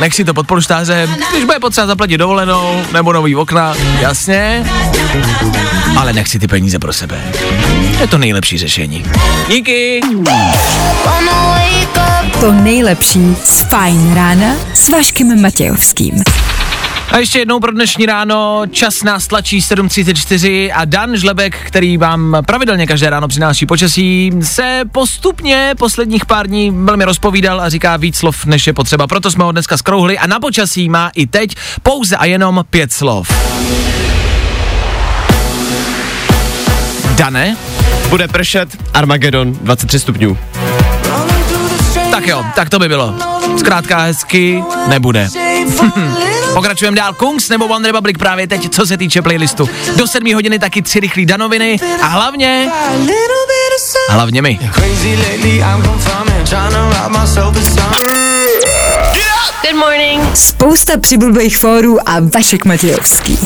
Nech 0.00 0.14
si 0.14 0.24
to 0.24 0.34
pod 0.34 0.46
polštářem, 0.46 1.16
když 1.32 1.44
bude 1.44 1.58
potřeba 1.60 1.86
zaplatit 1.86 2.18
dovolenou 2.18 2.82
nebo 2.92 3.12
nový 3.12 3.36
okna, 3.36 3.74
jasně, 4.00 4.64
ale 5.96 6.12
nech 6.12 6.28
si 6.28 6.38
ty 6.38 6.46
peníze 6.46 6.78
pro 6.78 6.92
sebe. 6.92 7.20
Je 8.00 8.06
to 8.06 8.18
nejlepší 8.18 8.58
řešení. 8.58 9.04
Díky! 9.48 10.00
To 12.40 12.52
nejlepší 12.52 13.36
z 13.44 13.62
Fajn 13.62 14.14
rána 14.14 14.54
s 14.74 14.88
Vaškem 14.88 15.42
Matějovským. 15.42 16.22
A 17.12 17.18
ještě 17.18 17.38
jednou 17.38 17.60
pro 17.60 17.72
dnešní 17.72 18.06
ráno, 18.06 18.62
čas 18.70 19.02
nás 19.02 19.26
tlačí 19.26 19.60
7.34 19.60 20.70
a 20.74 20.84
Dan 20.84 21.16
Žlebek, 21.16 21.56
který 21.56 21.96
vám 21.96 22.36
pravidelně 22.46 22.86
každé 22.86 23.10
ráno 23.10 23.28
přináší 23.28 23.66
počasí, 23.66 24.32
se 24.42 24.80
postupně 24.92 25.74
posledních 25.78 26.26
pár 26.26 26.46
dní 26.46 26.70
velmi 26.70 27.04
rozpovídal 27.04 27.60
a 27.60 27.68
říká 27.68 27.96
víc 27.96 28.16
slov, 28.16 28.44
než 28.44 28.66
je 28.66 28.72
potřeba. 28.72 29.06
Proto 29.06 29.30
jsme 29.30 29.44
ho 29.44 29.52
dneska 29.52 29.76
skrouhli 29.76 30.18
a 30.18 30.26
na 30.26 30.40
počasí 30.40 30.88
má 30.88 31.10
i 31.14 31.26
teď 31.26 31.54
pouze 31.82 32.16
a 32.16 32.24
jenom 32.24 32.64
pět 32.70 32.92
slov. 32.92 33.28
Dane, 37.14 37.56
Bude 38.08 38.28
pršet 38.28 38.68
Armageddon 38.94 39.52
23 39.52 40.00
stupňů. 40.00 40.38
tak 42.10 42.26
jo, 42.26 42.44
tak 42.54 42.70
to 42.70 42.78
by 42.78 42.88
bylo. 42.88 43.14
Zkrátka 43.58 43.98
hezky 43.98 44.62
nebude. 44.88 45.28
Pokračujeme 46.54 46.96
dál. 46.96 47.14
Kungs 47.14 47.48
nebo 47.48 47.64
One 47.64 47.88
Republic 47.88 48.16
právě 48.18 48.46
teď, 48.46 48.74
co 48.74 48.86
se 48.86 48.96
týče 48.96 49.22
playlistu. 49.22 49.68
Do 49.96 50.06
7 50.06 50.34
hodiny 50.34 50.58
taky 50.58 50.82
tři 50.82 51.00
rychlý 51.00 51.26
danoviny 51.26 51.80
a 52.02 52.06
hlavně, 52.06 52.70
hlavně 54.08 54.42
my. 54.42 54.58
Good 59.62 59.76
morning. 59.76 60.36
Spousta 60.36 60.98
přibulbých 61.00 61.58
fórů 61.58 62.08
a 62.08 62.16
Vašek 62.34 62.64
Matějovský. 62.64 63.38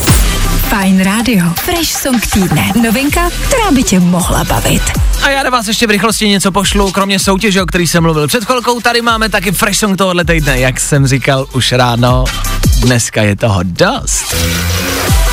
Fajn 0.69 1.01
rádio. 1.01 1.45
Fresh 1.55 1.91
song 1.91 2.27
týdne. 2.27 2.73
Novinka, 2.83 3.31
která 3.31 3.71
by 3.71 3.83
tě 3.83 4.01
mohla 4.01 4.45
bavit. 4.45 4.83
A 5.23 5.31
já 5.31 5.43
na 5.43 5.51
vás 5.51 5.69
ještě 5.69 5.87
v 5.87 5.91
rychlosti 5.91 6.29
něco 6.29 6.53
pošlu, 6.53 6.91
kromě 6.91 7.19
soutěže, 7.19 7.63
o 7.63 7.67
který 7.67 7.87
jsem 7.87 8.03
mluvil 8.03 8.29
před 8.29 8.45
chvilkou, 8.45 8.81
tady 8.81 9.03
máme 9.03 9.29
taky 9.29 9.53
fresh 9.53 9.79
song 9.79 9.99
tohohle 9.99 10.25
týdne, 10.25 10.61
jak 10.61 10.81
jsem 10.81 11.07
říkal 11.07 11.47
už 11.53 11.73
ráno, 11.73 12.25
dneska 12.81 13.23
je 13.23 13.37
toho 13.37 13.61
dost. 13.63 14.37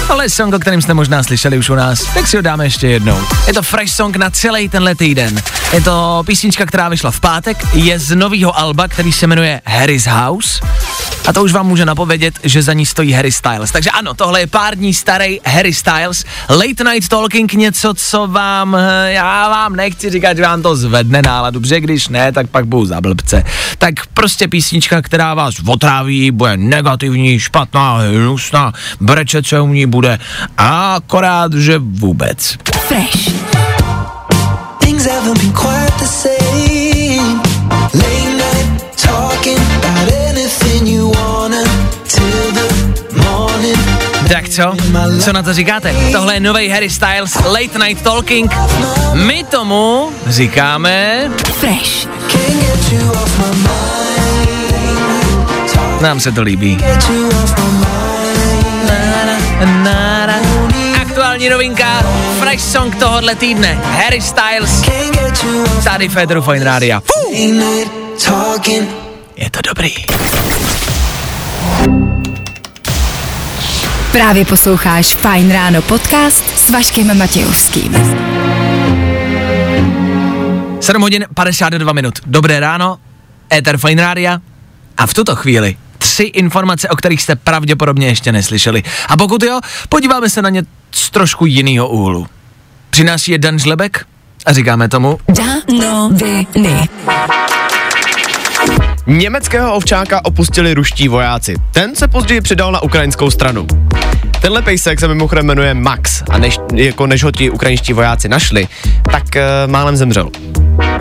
Ale 0.09 0.29
song, 0.29 0.53
o 0.53 0.59
kterém 0.59 0.81
jste 0.81 0.93
možná 0.93 1.23
slyšeli 1.23 1.57
už 1.57 1.69
u 1.69 1.75
nás, 1.75 2.03
tak 2.13 2.27
si 2.27 2.35
ho 2.35 2.41
dáme 2.41 2.65
ještě 2.65 2.87
jednou. 2.87 3.17
Je 3.47 3.53
to 3.53 3.63
fresh 3.63 3.93
song 3.93 4.15
na 4.15 4.29
celý 4.29 4.69
tenhle 4.69 4.95
týden. 4.95 5.41
Je 5.73 5.81
to 5.81 6.23
písnička, 6.25 6.65
která 6.65 6.89
vyšla 6.89 7.11
v 7.11 7.19
pátek, 7.19 7.57
je 7.73 7.99
z 7.99 8.15
nového 8.15 8.59
alba, 8.59 8.87
který 8.87 9.11
se 9.11 9.27
jmenuje 9.27 9.61
Harry's 9.65 10.07
House. 10.07 10.59
A 11.27 11.33
to 11.33 11.43
už 11.43 11.51
vám 11.51 11.67
může 11.67 11.86
napovědět, 11.86 12.39
že 12.43 12.62
za 12.62 12.73
ní 12.73 12.86
stojí 12.86 13.12
Harry 13.12 13.31
Styles. 13.31 13.71
Takže 13.71 13.89
ano, 13.89 14.13
tohle 14.13 14.39
je 14.39 14.47
pár 14.47 14.75
dní 14.75 14.93
starý 14.93 15.39
Harry 15.45 15.73
Styles. 15.73 16.25
Late 16.49 16.83
Night 16.83 17.09
Talking, 17.09 17.53
něco, 17.53 17.93
co 17.93 18.27
vám, 18.27 18.75
eh, 18.75 19.12
já 19.12 19.49
vám 19.49 19.75
nechci 19.75 20.09
říkat, 20.09 20.38
že 20.38 20.43
vám 20.43 20.62
to 20.62 20.75
zvedne 20.75 21.21
náladu, 21.21 21.59
protože 21.59 21.79
když 21.79 22.07
ne, 22.07 22.31
tak 22.31 22.49
pak 22.49 22.65
budu 22.65 22.86
za 22.86 23.01
blbce. 23.01 23.43
Tak 23.77 23.93
prostě 24.13 24.47
písnička, 24.47 25.01
která 25.01 25.33
vás 25.33 25.55
otráví, 25.67 26.31
bude 26.31 26.57
negativní, 26.57 27.39
špatná, 27.39 27.97
hnusná, 27.97 28.73
brečet 28.99 29.47
se 29.47 29.62
u 29.62 29.67
ní 29.67 29.86
bude, 29.86 30.19
a 30.57 30.95
akorát, 30.95 31.53
že 31.53 31.77
vůbec. 31.77 32.57
Fresh. 32.88 33.29
Things 34.79 35.05
haven't 35.05 35.38
been 35.38 35.53
quite 35.53 35.93
the 35.99 36.05
same. 36.05 36.42
Co? 44.53 44.75
Co 45.19 45.33
na 45.33 45.43
to 45.43 45.53
říkáte? 45.53 45.95
Tohle 46.11 46.33
je 46.33 46.39
nový 46.39 46.69
Harry 46.69 46.89
Styles 46.89 47.35
Late 47.35 47.79
Night 47.87 48.03
Talking. 48.03 48.51
My 49.13 49.43
tomu 49.43 50.11
říkáme... 50.27 51.21
Fresh. 51.59 52.07
Nám 56.01 56.19
se 56.19 56.31
to 56.31 56.41
líbí. 56.41 56.77
Aktuální 61.01 61.49
novinka, 61.49 62.03
fresh 62.39 62.63
song 62.63 62.95
tohohle 62.95 63.35
týdne. 63.35 63.79
Harry 63.83 64.21
Styles, 64.21 64.81
tady 65.83 66.09
Federu 66.09 66.41
Fine 66.41 66.79
night 66.79 67.91
talking. 68.25 68.89
Je 69.35 69.49
to 69.49 69.59
dobrý. 69.67 69.93
Právě 74.13 74.45
posloucháš 74.45 75.15
Fajn 75.15 75.52
ráno 75.52 75.82
podcast 75.82 76.60
s 76.60 76.69
Vaškem 76.69 77.17
Matějovským. 77.17 77.93
7 80.80 81.02
hodin 81.02 81.26
52 81.34 81.93
minut. 81.93 82.19
Dobré 82.26 82.60
ráno, 82.60 82.97
Ether 83.54 83.78
Fine 83.78 84.02
Rádia. 84.02 84.39
A 84.97 85.08
v 85.08 85.13
tuto 85.13 85.36
chvíli 85.36 85.78
tři 85.97 86.23
informace, 86.23 86.89
o 86.89 86.95
kterých 86.95 87.21
jste 87.21 87.36
pravděpodobně 87.36 88.08
ještě 88.08 88.32
neslyšeli. 88.32 88.84
A 89.08 89.17
pokud 89.17 89.43
jo, 89.43 89.60
podíváme 89.89 90.30
se 90.30 90.41
na 90.41 90.49
ně 90.49 90.63
z 90.91 91.10
trošku 91.10 91.45
jiného 91.45 91.89
úhlu. 91.89 92.28
Přináší 92.89 93.32
je 93.32 93.38
Dan 93.38 93.60
Žlebek 93.60 94.06
a 94.45 94.54
říkáme 94.54 94.89
tomu 94.89 95.19
Danoviny. 95.30 96.89
Německého 99.07 99.73
ovčáka 99.75 100.25
opustili 100.25 100.73
ruští 100.73 101.07
vojáci. 101.07 101.55
Ten 101.71 101.95
se 101.95 102.07
později 102.07 102.41
přidal 102.41 102.71
na 102.71 102.83
ukrajinskou 102.83 103.29
stranu. 103.31 103.67
Tenhle 104.41 104.61
pejsek 104.61 104.99
se 104.99 105.07
mimochodem 105.07 105.45
jmenuje 105.45 105.73
Max 105.73 106.23
a 106.29 106.37
než, 106.37 106.59
jako 106.73 107.07
než 107.07 107.23
ho 107.23 107.31
ti 107.31 107.49
ukrajinští 107.49 107.93
vojáci 107.93 108.29
našli, 108.29 108.67
tak 109.11 109.23
uh, 109.35 109.71
málem 109.71 109.97
zemřel. 109.97 110.29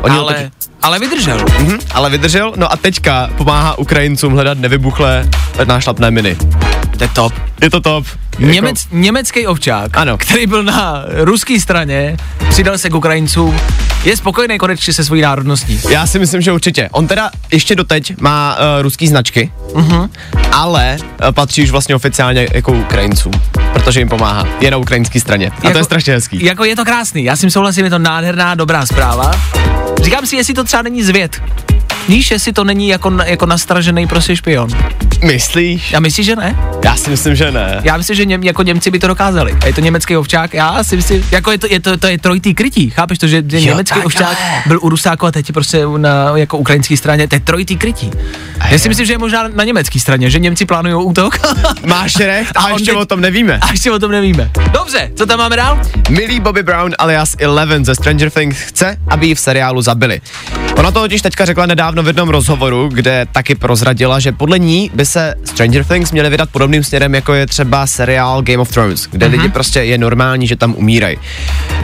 Oni 0.02 0.16
ale, 0.18 0.34
totiž- 0.34 0.50
ale 0.82 0.98
vydržel. 0.98 1.38
Mhm, 1.58 1.78
ale 1.94 2.10
vydržel, 2.10 2.52
no 2.56 2.72
a 2.72 2.76
teďka 2.76 3.30
pomáhá 3.36 3.78
Ukrajincům 3.78 4.32
hledat 4.32 4.58
nevybuchlé 4.58 5.28
nášlapné 5.64 6.10
miny. 6.10 6.36
To 6.98 7.04
je 7.04 7.08
top. 7.08 7.32
Je 7.62 7.70
to 7.70 7.80
top. 7.80 8.06
Němec, 8.38 8.86
německý 8.92 9.46
ovčák, 9.46 9.96
Ano. 9.96 10.18
který 10.18 10.46
byl 10.46 10.62
na 10.62 11.04
ruské 11.08 11.60
straně, 11.60 12.16
přidal 12.48 12.78
se 12.78 12.90
k 12.90 12.94
Ukrajincům, 12.94 13.60
je 14.04 14.16
spokojený 14.16 14.58
konečně 14.58 14.92
se 14.92 15.04
svojí 15.04 15.22
národností. 15.22 15.80
Já 15.88 16.06
si 16.06 16.18
myslím, 16.18 16.40
že 16.40 16.52
určitě. 16.52 16.88
On 16.92 17.06
teda 17.06 17.30
ještě 17.52 17.74
doteď 17.74 18.20
má 18.20 18.56
uh, 18.56 18.82
ruský 18.82 19.08
značky, 19.08 19.52
uh-huh. 19.72 20.10
ale 20.52 20.96
uh, 21.00 21.32
patří 21.32 21.62
už 21.62 21.70
vlastně 21.70 21.94
oficiálně 21.94 22.46
jako 22.54 22.72
Ukrajincům, 22.72 23.32
protože 23.72 24.00
jim 24.00 24.08
pomáhá. 24.08 24.48
Je 24.60 24.70
na 24.70 24.76
ukrajinské 24.76 25.20
straně. 25.20 25.50
A 25.68 25.70
to 25.70 25.78
je 25.78 25.84
strašně 25.84 26.12
hezký. 26.12 26.44
Jako 26.44 26.64
je 26.64 26.76
to 26.76 26.84
krásný, 26.84 27.24
já 27.24 27.36
s 27.36 27.40
tím 27.40 27.50
souhlasím, 27.50 27.84
je 27.84 27.90
to 27.90 27.98
nádherná, 27.98 28.54
dobrá 28.54 28.86
zpráva. 28.86 29.30
Říkám 30.02 30.26
si, 30.26 30.36
jestli 30.36 30.54
to 30.54 30.64
třeba 30.64 30.82
není 30.82 31.02
zvěd. 31.02 31.42
Víš, 32.08 32.30
jestli 32.30 32.52
to 32.52 32.64
není 32.64 32.88
jako, 32.88 33.12
jako 33.24 33.46
nastražený 33.46 34.06
prostě 34.06 34.36
špion. 34.36 34.68
Myslíš? 35.24 35.92
Já 35.92 36.00
myslím, 36.00 36.24
že 36.24 36.36
ne. 36.36 36.56
Já 36.84 36.96
si 36.96 37.10
myslím, 37.10 37.34
že 37.34 37.50
ne. 37.50 37.80
Já 37.84 37.96
myslím, 37.96 38.16
že 38.16 38.24
něm, 38.24 38.42
jako 38.42 38.62
Němci 38.62 38.90
by 38.90 38.98
to 38.98 39.06
dokázali. 39.06 39.56
A 39.62 39.66
je 39.66 39.72
to 39.72 39.80
německý 39.80 40.16
ovčák, 40.16 40.54
já 40.54 40.84
si 40.84 40.96
myslím, 40.96 41.24
jako 41.30 41.50
je 41.50 41.58
to, 41.58 41.66
je 41.70 41.80
to, 41.80 41.96
to 41.96 42.06
je 42.06 42.18
trojitý 42.18 42.54
krytí, 42.54 42.90
chápeš 42.90 43.18
to, 43.18 43.26
že, 43.26 43.36
Jo, 43.36 43.60
německý 43.60 43.88
takhle. 43.94 44.04
ovčák 44.04 44.38
byl 44.66 44.78
u 44.82 44.88
Rusáku 44.88 45.26
a 45.26 45.30
teď 45.30 45.48
je 45.48 45.52
prostě 45.52 45.82
na 45.96 46.32
jako 46.36 46.58
ukrajinské 46.58 46.96
straně, 46.96 47.28
to 47.28 47.34
je 47.36 47.40
trojitý 47.40 47.76
krytí. 47.76 48.10
Já 48.70 48.78
si 48.78 48.88
myslím, 48.88 49.06
že 49.06 49.12
je 49.12 49.18
možná 49.18 49.48
na 49.54 49.64
německé 49.64 50.00
straně, 50.00 50.30
že 50.30 50.38
Němci 50.38 50.64
plánují 50.66 50.94
útok. 51.06 51.38
Máš 51.86 52.16
recht 52.16 52.56
a, 52.56 52.60
A 52.60 52.68
ještě 52.70 52.90
teď- 52.90 53.00
o 53.00 53.06
tom 53.06 53.20
nevíme. 53.20 53.58
A 53.62 53.70
ještě 53.70 53.90
o 53.92 53.98
tom 53.98 54.10
nevíme. 54.10 54.50
Dobře, 54.72 55.10
co 55.16 55.26
tam 55.26 55.38
máme 55.38 55.56
dál? 55.56 55.80
Milý 56.08 56.40
Bobby 56.40 56.62
Brown 56.62 56.92
alias 56.98 57.34
Eleven 57.38 57.84
ze 57.84 57.94
Stranger 57.94 58.30
Things 58.30 58.58
chce, 58.60 58.96
aby 59.08 59.26
ji 59.26 59.34
v 59.34 59.40
seriálu 59.40 59.82
zabili. 59.82 60.20
Ona 60.76 60.90
to 60.90 61.00
totiž 61.00 61.22
teďka 61.22 61.44
řekla 61.44 61.66
nedávno 61.66 61.91
v 62.00 62.06
jednom 62.06 62.28
rozhovoru, 62.28 62.88
kde 62.92 63.26
taky 63.32 63.54
prozradila, 63.54 64.20
že 64.20 64.32
podle 64.32 64.58
ní 64.58 64.90
by 64.94 65.06
se 65.06 65.34
Stranger 65.44 65.84
Things 65.84 66.12
měly 66.12 66.30
vydat 66.30 66.50
podobným 66.50 66.84
směrem, 66.84 67.14
jako 67.14 67.34
je 67.34 67.46
třeba 67.46 67.86
seriál 67.86 68.42
Game 68.42 68.58
of 68.58 68.70
Thrones, 68.70 69.08
kde 69.10 69.26
lidi 69.26 69.48
prostě 69.48 69.80
je 69.80 69.98
normální, 69.98 70.46
že 70.46 70.56
tam 70.56 70.74
umírají. 70.74 71.18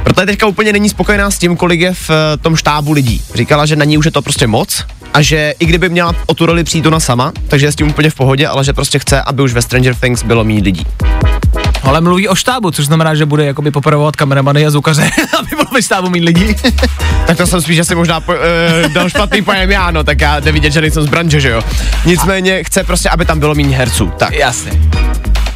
Proto 0.03 0.21
je 0.21 0.27
teďka 0.27 0.47
úplně 0.47 0.73
není 0.73 0.88
spokojená 0.88 1.31
s 1.31 1.38
tím, 1.38 1.57
kolik 1.57 1.81
je 1.81 1.94
v 1.94 2.11
eh, 2.11 2.37
tom 2.37 2.57
štábu 2.57 2.92
lidí. 2.92 3.23
Říkala, 3.35 3.66
že 3.66 3.77
na 3.77 3.85
ní 3.85 3.99
už 3.99 4.05
je 4.05 4.11
to 4.11 4.23
prostě 4.23 4.47
moc 4.47 4.85
a 5.14 5.23
že 5.23 5.55
i 5.59 5.66
kdyby 5.66 5.88
měla 5.88 6.14
o 6.27 6.35
tu 6.35 6.47
roli 6.47 6.64
přijít 6.64 6.87
ona 6.87 7.01
sama, 7.01 7.33
takže 7.49 7.66
je 7.66 7.73
s 7.73 7.77
tím 7.77 7.88
úplně 7.88 8.11
v 8.11 8.14
pohodě, 8.14 8.47
ale 8.47 8.64
že 8.64 8.73
prostě 8.73 8.99
chce, 8.99 9.23
aby 9.23 9.42
už 9.42 9.53
ve 9.53 9.62
Stranger 9.62 9.94
Things 9.94 10.23
bylo 10.23 10.44
méně 10.44 10.62
lidí. 10.62 10.87
Ale 11.83 12.01
mluví 12.01 12.29
o 12.29 12.35
štábu, 12.35 12.71
což 12.71 12.87
znamená, 12.87 13.14
že 13.14 13.27
bude 13.27 13.45
jakoby 13.45 13.71
popravovat 13.71 14.17
kameramany 14.17 14.67
a 14.67 14.71
zvukaře, 14.71 15.11
aby 15.38 15.49
bylo 15.51 15.67
ve 15.75 15.83
štábu 15.83 16.11
mít 16.11 16.25
lidí. 16.25 16.57
Tak 17.27 17.37
to 17.37 17.47
jsem 17.47 17.61
spíš 17.61 17.79
asi 17.79 17.95
možná 17.95 18.21
po, 18.21 18.33
uh, 18.33 18.93
dal 18.93 19.09
špatný 19.09 19.43
pojem 19.43 19.71
já, 19.71 19.91
no, 19.91 20.05
tak 20.05 20.21
já 20.21 20.41
jde 20.41 20.53
vidět, 20.53 20.71
že 20.71 20.81
nejsem 20.81 21.03
z 21.03 21.07
branže, 21.07 21.41
že 21.41 21.49
jo. 21.51 21.62
Nicméně 22.05 22.64
chce 22.64 22.85
prostě, 22.85 23.09
aby 23.09 23.25
tam 23.25 23.38
bylo 23.38 23.55
méně 23.55 23.77
herců. 23.77 24.12
Tak. 24.19 24.33
Jasně. 24.35 24.73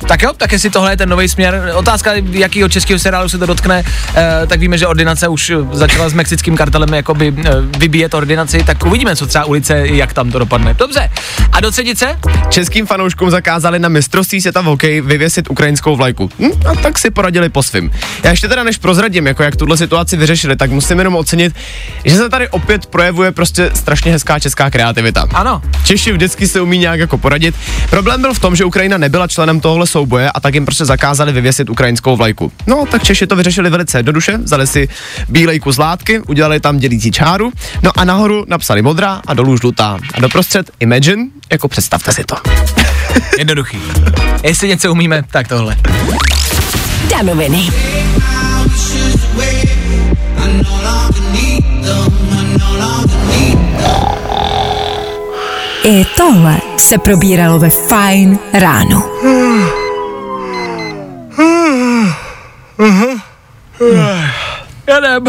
Tak 0.09 0.23
jo, 0.23 0.33
tak 0.37 0.53
jestli 0.53 0.71
tohle 0.71 0.93
je 0.93 0.97
ten 0.97 1.09
nový 1.09 1.29
směr. 1.29 1.73
Otázka, 1.75 2.11
jakýho 2.31 2.69
českého 2.69 2.99
seriálu 2.99 3.29
se 3.29 3.39
to 3.39 3.47
dotkne, 3.47 3.85
eh, 4.15 4.47
tak 4.47 4.61
víme, 4.61 4.79
že 4.79 4.87
ordinace 4.87 5.29
už 5.29 5.53
začala 5.73 6.09
s 6.09 6.13
mexickým 6.13 6.57
kartelem 6.57 6.95
jakoby 6.95 7.35
eh, 7.39 7.51
vybíjet 7.79 8.15
ordinaci, 8.15 8.65
tak 8.65 8.87
uvidíme, 8.87 9.17
co 9.17 9.27
třeba 9.27 9.45
ulice, 9.45 9.89
jak 9.89 10.13
tam 10.13 10.31
to 10.31 10.39
dopadne. 10.39 10.75
Dobře. 10.75 11.11
A 11.53 11.61
do 11.61 11.73
Cedice? 11.73 12.19
Českým 12.49 12.87
fanouškům 12.87 13.31
zakázali 13.31 13.79
na 13.79 13.89
mistrovství 13.89 14.41
světa 14.41 14.61
v 14.61 14.65
hokeji 14.65 15.01
vyvěsit 15.01 15.51
ukrajinskou 15.51 15.97
vlajku. 15.97 16.31
Hm, 16.39 16.51
a 16.67 16.75
tak 16.75 16.99
si 16.99 17.11
poradili 17.11 17.49
po 17.49 17.63
svým. 17.63 17.91
Já 18.25 18.31
ještě 18.31 18.49
teda 18.49 18.65
než 18.65 18.79
prozradím, 18.79 19.27
jako 19.27 19.43
jak 19.43 19.57
tuhle 19.57 19.77
situaci 19.77 20.17
vyřešili, 20.17 20.57
tak 20.57 20.71
musím 20.71 20.99
jenom 20.99 21.17
ocenit, 21.17 21.55
že 22.05 22.17
se 22.17 22.29
tady 22.29 22.49
opět 22.49 22.87
projevuje 22.87 23.33
prostě 23.33 23.71
strašně 23.75 24.13
hezká 24.13 24.39
česká 24.39 24.71
kreativita. 24.71 25.27
Ano. 25.35 25.63
Češi 25.85 26.13
vždycky 26.13 26.49
se 26.49 26.61
umí 26.61 26.79
nějak 26.79 27.01
jako 27.01 27.19
poradit. 27.19 27.55
Problém 27.91 28.21
byl 28.21 28.35
v 28.35 28.39
tom, 28.39 28.57
že 28.57 28.65
Ukrajina 28.65 28.99
nebyla 28.99 29.29
členem 29.29 29.61
tohle 29.61 29.87
souboje 29.93 30.31
a 30.31 30.41
tak 30.41 30.55
jim 30.55 30.65
prostě 30.65 30.85
zakázali 30.85 31.33
vyvěsit 31.33 31.71
ukrajinskou 31.71 32.17
vlajku. 32.17 32.53
No, 32.67 32.85
tak 32.91 33.03
Češi 33.03 33.27
to 33.27 33.37
vyřešili 33.37 33.71
velice 33.71 33.99
jednoduše, 33.99 34.37
vzali 34.37 34.67
si 34.67 34.89
bílej 35.29 35.61
kus 35.61 35.79
látky, 35.79 36.21
udělali 36.21 36.61
tam 36.61 36.79
dělící 36.79 37.11
čáru, 37.11 37.53
no 37.83 37.91
a 37.97 38.05
nahoru 38.05 38.45
napsali 38.49 38.83
modrá 38.83 39.21
a 39.27 39.35
dolů 39.35 39.57
žlutá. 39.57 39.99
A 40.15 40.21
doprostřed 40.21 40.71
Imagine, 40.81 41.27
jako 41.53 41.69
představte 41.69 42.13
si 42.13 42.25
to. 42.25 42.37
Jednoduchý. 43.39 43.79
Jestli 44.43 44.69
něco 44.69 44.93
umíme, 44.93 45.23
tak 45.31 45.49
tohle. 45.49 45.77
Danoviny. 47.11 47.69
I 55.85 56.05
tohle 56.17 56.61
se 56.79 56.99
probíralo 56.99 57.59
ve 57.59 57.71
Fine 57.71 58.39
ráno. 58.53 59.03
Jedem. 64.87 65.25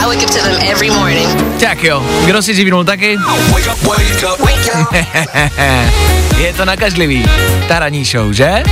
I 0.00 0.06
wake 0.08 0.22
up 0.22 0.30
to 0.30 0.38
them 0.38 0.56
every 0.70 0.90
morning. 0.90 1.28
Tak 1.60 1.82
jo, 1.84 2.04
kdo 2.26 2.42
si 2.42 2.54
zivnul 2.54 2.84
taky? 2.84 3.18
je 6.38 6.52
to 6.52 6.64
nakažlivý. 6.64 7.24
Ta 7.68 7.78
ranní 7.78 8.04
show, 8.04 8.32
že? 8.32 8.62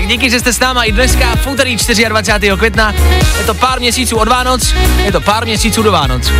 Tak 0.00 0.08
díky, 0.08 0.30
že 0.30 0.40
jste 0.40 0.52
s 0.52 0.60
náma 0.60 0.84
i 0.84 0.92
dneska, 0.92 1.36
v 1.36 1.46
úterý 1.46 1.76
24. 2.08 2.56
května. 2.56 2.94
Je 3.38 3.44
to 3.46 3.54
pár 3.54 3.80
měsíců 3.80 4.16
od 4.16 4.28
Vánoc, 4.28 4.74
je 5.04 5.12
to 5.12 5.20
pár 5.20 5.44
měsíců 5.44 5.82
do 5.82 5.92
Vánoc. 5.92 6.32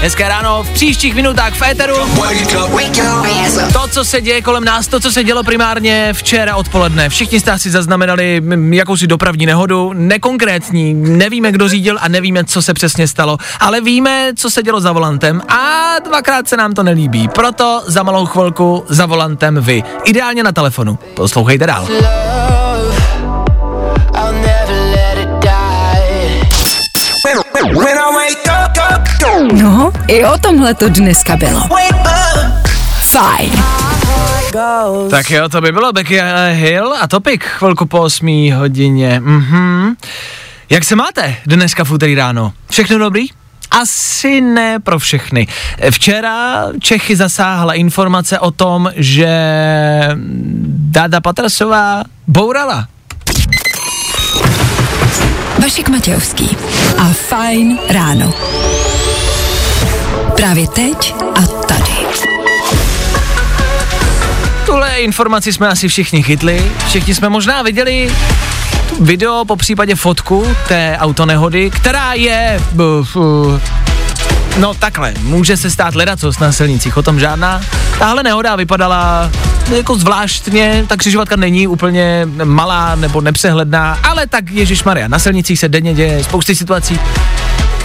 Dneska 0.00 0.28
ráno 0.28 0.62
v 0.62 0.70
příštích 0.70 1.14
minutách 1.14 1.54
v 1.54 1.62
éteru. 1.62 1.94
To, 3.72 3.88
co 3.88 4.04
se 4.04 4.20
děje 4.20 4.42
kolem 4.42 4.64
nás, 4.64 4.86
to, 4.86 5.00
co 5.00 5.12
se 5.12 5.24
dělo 5.24 5.44
primárně 5.44 6.12
včera 6.12 6.56
odpoledne. 6.56 7.08
Všichni 7.08 7.40
jste 7.40 7.50
asi 7.50 7.70
zaznamenali 7.70 8.42
jakousi 8.70 9.06
dopravní 9.06 9.46
nehodu, 9.46 9.92
nekonkrétní, 9.92 10.94
nevíme, 10.94 11.52
kdo 11.52 11.68
řídil 11.68 11.98
a 12.00 12.08
nevíme, 12.08 12.44
co 12.44 12.62
se 12.62 12.74
přesně 12.74 13.08
stalo, 13.08 13.38
ale 13.60 13.80
víme, 13.80 14.32
co 14.36 14.50
se 14.50 14.62
dělo 14.62 14.80
za 14.80 14.92
volantem 14.92 15.42
a 15.48 15.94
dvakrát 16.04 16.48
se 16.48 16.56
nám 16.56 16.74
to 16.74 16.82
nelíbí. 16.82 17.28
Proto 17.28 17.82
za 17.86 18.02
malou 18.02 18.26
chvilku 18.26 18.84
za 18.88 19.06
volantem 19.06 19.60
vy. 19.60 19.82
Ideálně 20.04 20.42
na 20.42 20.52
telefonu. 20.52 20.98
Poslouchejte 21.14 21.66
dál. 21.66 21.88
No, 29.52 29.92
i 30.08 30.24
o 30.24 30.38
tomhle 30.38 30.74
to 30.74 30.88
dneska 30.88 31.36
bylo. 31.36 31.68
Fajn. 33.00 33.50
Tak 35.10 35.30
jo, 35.30 35.48
to 35.48 35.60
by 35.60 35.72
bylo 35.72 35.92
Becky 35.92 36.20
Hill 36.50 36.94
a 37.00 37.06
Topik 37.08 37.44
chvilku 37.44 37.86
po 37.86 38.00
8 38.00 38.52
hodině. 38.54 39.20
Mhm. 39.24 39.94
Jak 40.70 40.84
se 40.84 40.96
máte 40.96 41.36
dneska 41.46 41.84
v 41.84 41.90
úterý 41.90 42.14
ráno? 42.14 42.52
Všechno 42.70 42.98
dobrý? 42.98 43.26
Asi 43.70 44.40
ne 44.40 44.78
pro 44.80 44.98
všechny. 44.98 45.46
Včera 45.90 46.64
Čechy 46.80 47.16
zasáhla 47.16 47.74
informace 47.74 48.38
o 48.38 48.50
tom, 48.50 48.90
že 48.96 49.28
Dada 50.90 51.20
Patrasová 51.20 52.02
bourala. 52.26 52.88
Vašik 55.68 55.88
Matějovský 55.88 56.56
a 56.98 57.08
Fajn 57.08 57.78
ráno. 57.88 58.34
Právě 60.36 60.68
teď 60.68 61.14
a 61.34 61.40
tady. 61.42 61.92
Tuhle 64.66 65.00
informaci 65.00 65.52
jsme 65.52 65.68
asi 65.68 65.88
všichni 65.88 66.22
chytli, 66.22 66.72
všichni 66.86 67.14
jsme 67.14 67.28
možná 67.28 67.62
viděli 67.62 68.12
video, 69.00 69.44
po 69.44 69.56
případě 69.56 69.94
fotku 69.94 70.56
té 70.68 70.96
autonehody, 71.00 71.70
která 71.70 72.12
je... 72.12 72.60
No 74.58 74.74
takhle, 74.74 75.14
může 75.22 75.56
se 75.56 75.70
stát 75.70 75.94
ledacos 75.94 76.38
na 76.38 76.52
silnicích, 76.52 76.96
o 76.96 77.02
tom 77.02 77.20
žádná. 77.20 77.60
Tahle 77.98 78.22
nehoda 78.22 78.56
vypadala 78.56 79.30
jako 79.76 79.94
zvláštně, 79.94 80.84
ta 80.88 80.96
křižovatka 80.96 81.36
není 81.36 81.66
úplně 81.66 82.26
malá 82.44 82.94
nebo 82.94 83.20
nepřehledná, 83.20 83.98
ale 84.02 84.26
tak 84.26 84.50
Ježíš 84.50 84.84
Maria, 84.84 85.08
na 85.08 85.18
silnicích 85.18 85.58
se 85.58 85.68
denně 85.68 85.94
děje 85.94 86.24
spousty 86.24 86.54
situací, 86.54 87.00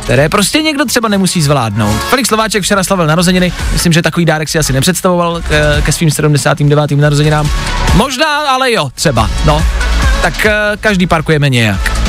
které 0.03 0.29
prostě 0.29 0.61
někdo 0.61 0.85
třeba 0.85 1.09
nemusí 1.09 1.41
zvládnout. 1.41 2.01
Felix 2.09 2.27
Slováček 2.27 2.63
včera 2.63 2.83
slavil 2.83 3.07
narozeniny, 3.07 3.53
myslím, 3.73 3.93
že 3.93 4.01
takový 4.01 4.25
dárek 4.25 4.49
si 4.49 4.59
asi 4.59 4.73
nepředstavoval 4.73 5.41
ke, 5.41 5.81
ke 5.81 5.91
svým 5.91 6.11
79. 6.11 6.91
narozeninám. 6.91 7.49
Možná, 7.95 8.49
ale 8.49 8.71
jo, 8.71 8.89
třeba, 8.95 9.29
no. 9.45 9.65
Tak 10.21 10.45
eh, 10.45 10.53
každý 10.79 11.07
parkujeme 11.07 11.49
nějak. 11.49 12.03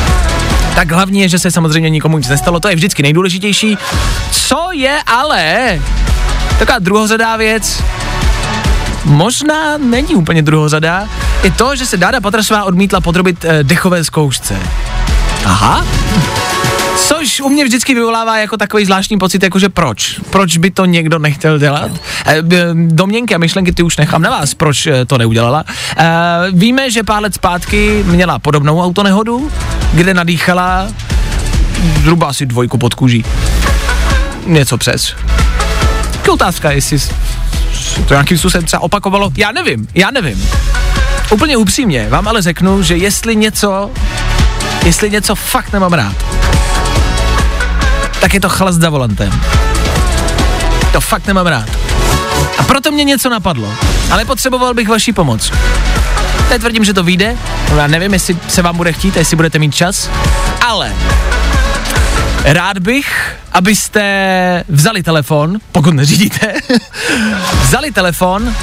Tak 0.75 0.93
hlavně 0.93 1.23
je, 1.23 1.29
že 1.29 1.39
se 1.39 1.51
samozřejmě 1.51 1.91
nikomu 1.91 2.19
nic 2.19 2.29
nestalo, 2.29 2.61
to 2.61 2.69
je 2.69 2.77
vždycky 2.77 3.03
nejdůležitější. 3.03 3.79
Co 4.55 4.73
je 4.73 5.03
ale 5.07 5.81
taková 6.59 6.79
druhořadá 6.79 7.37
věc, 7.37 7.83
možná 9.05 9.79
není 9.79 10.15
úplně 10.15 10.43
druhořadá, 10.43 11.09
je 11.43 11.51
to, 11.51 11.77
že 11.77 11.87
se 11.87 11.97
Dáda 11.97 12.21
Patrasová 12.21 12.65
odmítla 12.65 13.01
podrobit 13.01 13.45
eh, 13.45 13.65
dechové 13.65 14.05
zkoušce. 14.05 14.59
Aha. 15.45 15.87
Což 16.97 17.41
u 17.41 17.49
mě 17.49 17.65
vždycky 17.65 17.95
vyvolává 17.95 18.39
jako 18.39 18.57
takový 18.57 18.85
zvláštní 18.85 19.19
pocit, 19.19 19.43
jakože 19.43 19.69
proč? 19.69 20.21
Proč 20.31 20.57
by 20.57 20.71
to 20.71 20.85
někdo 20.85 21.19
nechtěl 21.19 21.59
dělat? 21.59 21.91
E, 22.27 22.43
domněnky 22.75 23.35
a 23.35 23.39
myšlenky 23.39 23.73
ty 23.73 23.83
už 23.83 23.97
nechám 23.97 24.23
na 24.23 24.31
vás, 24.31 24.55
proč 24.55 24.87
e, 24.87 25.05
to 25.05 25.19
neudělala. 25.19 25.65
Víme, 26.53 26.91
že 26.91 27.03
pár 27.03 27.23
let 27.23 27.35
zpátky 27.35 28.05
měla 28.07 28.39
podobnou 28.39 28.83
autonehodu, 28.83 29.51
kde 29.93 30.15
nadýchala 30.15 30.89
zhruba 32.03 32.27
asi 32.27 32.47
dvojku 32.47 32.79
pod 32.79 32.95
kůží. 32.95 33.25
Něco 34.47 34.79
přes. 34.79 35.15
Tak 36.13 36.29
otázka, 36.29 36.71
jestli 36.71 36.99
to 38.09 38.15
nějakým 38.15 38.39
způsobem 38.39 38.65
třeba 38.65 38.83
opakovalo, 38.83 39.33
já 39.37 39.53
nevím, 39.53 39.89
já 39.95 40.11
nevím. 40.11 40.49
Úplně 41.31 41.57
upřímně 41.57 42.09
vám 42.09 42.29
ale 42.29 42.43
řeknu, 42.43 42.83
že 42.83 42.97
jestli 42.97 43.37
něco, 43.37 43.91
jestli 44.85 45.11
něco 45.11 45.35
fakt 45.35 45.73
nemám 45.73 45.93
rád, 45.93 46.15
tak 48.21 48.35
je 48.35 48.41
to 48.41 48.49
chlast 48.49 48.81
za 48.81 48.91
volantem. 48.91 49.41
To 50.93 51.01
fakt 51.01 51.27
nemám 51.27 51.47
rád. 51.47 51.69
A 52.59 52.63
proto 52.63 52.91
mě 52.91 53.05
něco 53.05 53.29
napadlo. 53.31 53.69
Ale 54.11 54.25
potřeboval 54.25 54.75
bych 54.75 54.89
vaši 54.89 55.13
pomoc. 55.13 55.53
Netvrdím, 56.51 56.85
že 56.85 56.95
to 56.95 57.03
vyjde. 57.03 57.37
Já 57.77 57.87
nevím, 57.87 58.13
jestli 58.13 58.37
se 58.49 58.63
vám 58.63 58.77
bude 58.77 58.93
chtít, 58.93 59.17
jestli 59.17 59.37
budete 59.37 59.59
mít 59.59 59.75
čas. 59.75 60.11
Ale 60.67 60.93
rád 62.45 62.79
bych, 62.79 63.37
abyste 63.53 64.65
vzali 64.69 65.03
telefon, 65.03 65.59
pokud 65.73 65.95
neřídíte, 65.95 66.55
vzali 67.63 67.93
telefon 67.93 68.55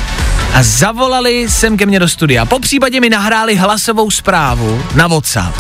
a 0.54 0.64
zavolali 0.64 1.50
sem 1.50 1.78
ke 1.78 1.86
mně 1.86 2.00
do 2.00 2.10
studia. 2.10 2.46
Po 2.46 2.60
případě 2.60 3.00
mi 3.00 3.10
nahráli 3.10 3.56
hlasovou 3.56 4.12
zprávu 4.12 4.84
na 4.96 5.08
WhatsApp. 5.08 5.58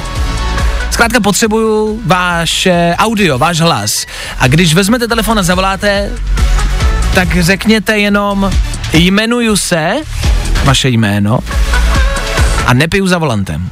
Zkrátka 0.92 1.20
potřebuju 1.20 2.02
váš 2.06 2.68
audio, 2.98 3.38
váš 3.38 3.60
hlas. 3.60 4.06
A 4.40 4.48
když 4.48 4.74
vezmete 4.74 5.08
telefon 5.08 5.40
a 5.40 5.44
zavoláte, 5.44 6.10
tak 7.14 7.44
řekněte 7.44 8.00
jenom 8.00 8.52
jmenuju 8.94 9.58
se, 9.58 9.94
vaše 10.64 10.90
jméno, 10.90 11.40
a 12.66 12.74
nepiju 12.74 13.08
za 13.08 13.18
volantem. 13.18 13.70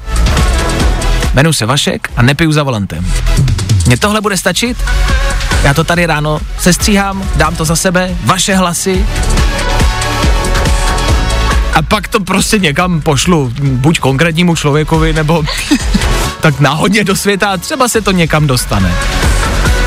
Jmenuji 1.34 1.54
se 1.54 1.66
Vašek 1.66 2.10
a 2.16 2.22
nepiju 2.22 2.52
za 2.52 2.64
volantem. 2.64 3.06
Mně 3.90 3.98
tohle 3.98 4.22
bude 4.22 4.38
stačit? 4.38 4.84
Já 5.64 5.74
to 5.74 5.84
tady 5.84 6.06
ráno 6.06 6.40
sestříhám, 6.60 7.24
dám 7.36 7.56
to 7.56 7.66
za 7.66 7.76
sebe, 7.76 8.16
vaše 8.24 8.56
hlasy, 8.56 9.06
a 11.74 11.82
pak 11.82 12.08
to 12.08 12.20
prostě 12.20 12.60
někam 12.60 13.02
pošlu, 13.02 13.54
buď 13.62 14.00
konkrétnímu 14.00 14.56
člověkovi, 14.56 15.14
nebo 15.14 15.44
tak 16.42 16.60
náhodně 16.60 17.04
do 17.04 17.16
světa 17.16 17.50
a 17.50 17.58
třeba 17.58 17.88
se 17.88 18.02
to 18.02 18.12
někam 18.12 18.48
dostane. 18.48 18.94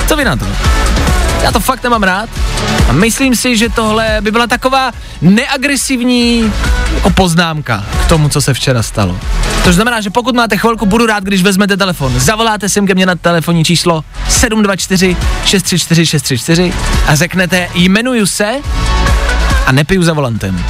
Co 0.08 0.16
vy 0.16 0.24
na 0.24 0.36
to? 0.36 0.46
Já 1.42 1.52
to 1.52 1.60
fakt 1.60 1.82
nemám 1.82 2.02
rád. 2.02 2.28
A 2.88 2.92
myslím 2.92 3.36
si, 3.36 3.56
že 3.56 3.68
tohle 3.68 4.16
by 4.20 4.30
byla 4.30 4.46
taková 4.46 4.92
neagresivní 5.20 6.52
jako 6.94 7.10
poznámka 7.10 7.84
k 8.04 8.08
tomu, 8.08 8.28
co 8.28 8.40
se 8.40 8.54
včera 8.54 8.82
stalo. 8.82 9.18
To 9.64 9.72
znamená, 9.72 10.00
že 10.00 10.10
pokud 10.10 10.34
máte 10.34 10.56
chvilku, 10.56 10.86
budu 10.86 11.06
rád, 11.06 11.24
když 11.24 11.42
vezmete 11.42 11.76
telefon. 11.76 12.20
Zavoláte 12.20 12.68
sem 12.68 12.86
ke 12.86 12.94
mně 12.94 13.06
na 13.06 13.14
telefonní 13.14 13.64
číslo 13.64 14.04
724 14.28 15.16
634 15.44 16.06
634 16.06 16.72
a 17.06 17.14
řeknete 17.14 17.68
jmenuju 17.74 18.26
se 18.26 18.52
a 19.66 19.72
nepiju 19.72 20.02
za 20.02 20.12
volantem. 20.12 20.64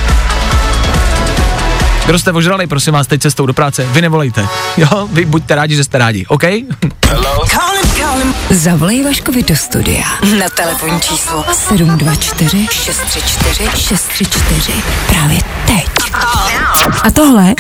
Kdo 2.07 2.19
jste 2.19 2.33
ožrali, 2.33 2.67
prosím 2.67 2.93
vás, 2.93 3.07
teď 3.07 3.21
cestou 3.21 3.47
do 3.47 3.53
práce, 3.53 3.87
vy 3.87 4.03
nevolejte. 4.03 4.47
Jo, 4.77 5.09
vy 5.13 5.25
buďte 5.25 5.55
rádi, 5.55 5.77
že 5.77 5.85
jste 5.85 5.99
rádi, 5.99 6.27
OK? 6.27 6.45
Zavolej 8.51 9.03
Vaškovi 9.05 9.43
do 9.43 9.57
studia 9.57 10.05
na 10.39 10.49
telefonní 10.49 11.01
číslo 11.01 11.45
724 11.53 12.67
634 12.71 13.71
634 13.77 14.73
právě 15.07 15.39
teď. 15.67 15.87
A 17.03 17.11
tohle 17.11 17.55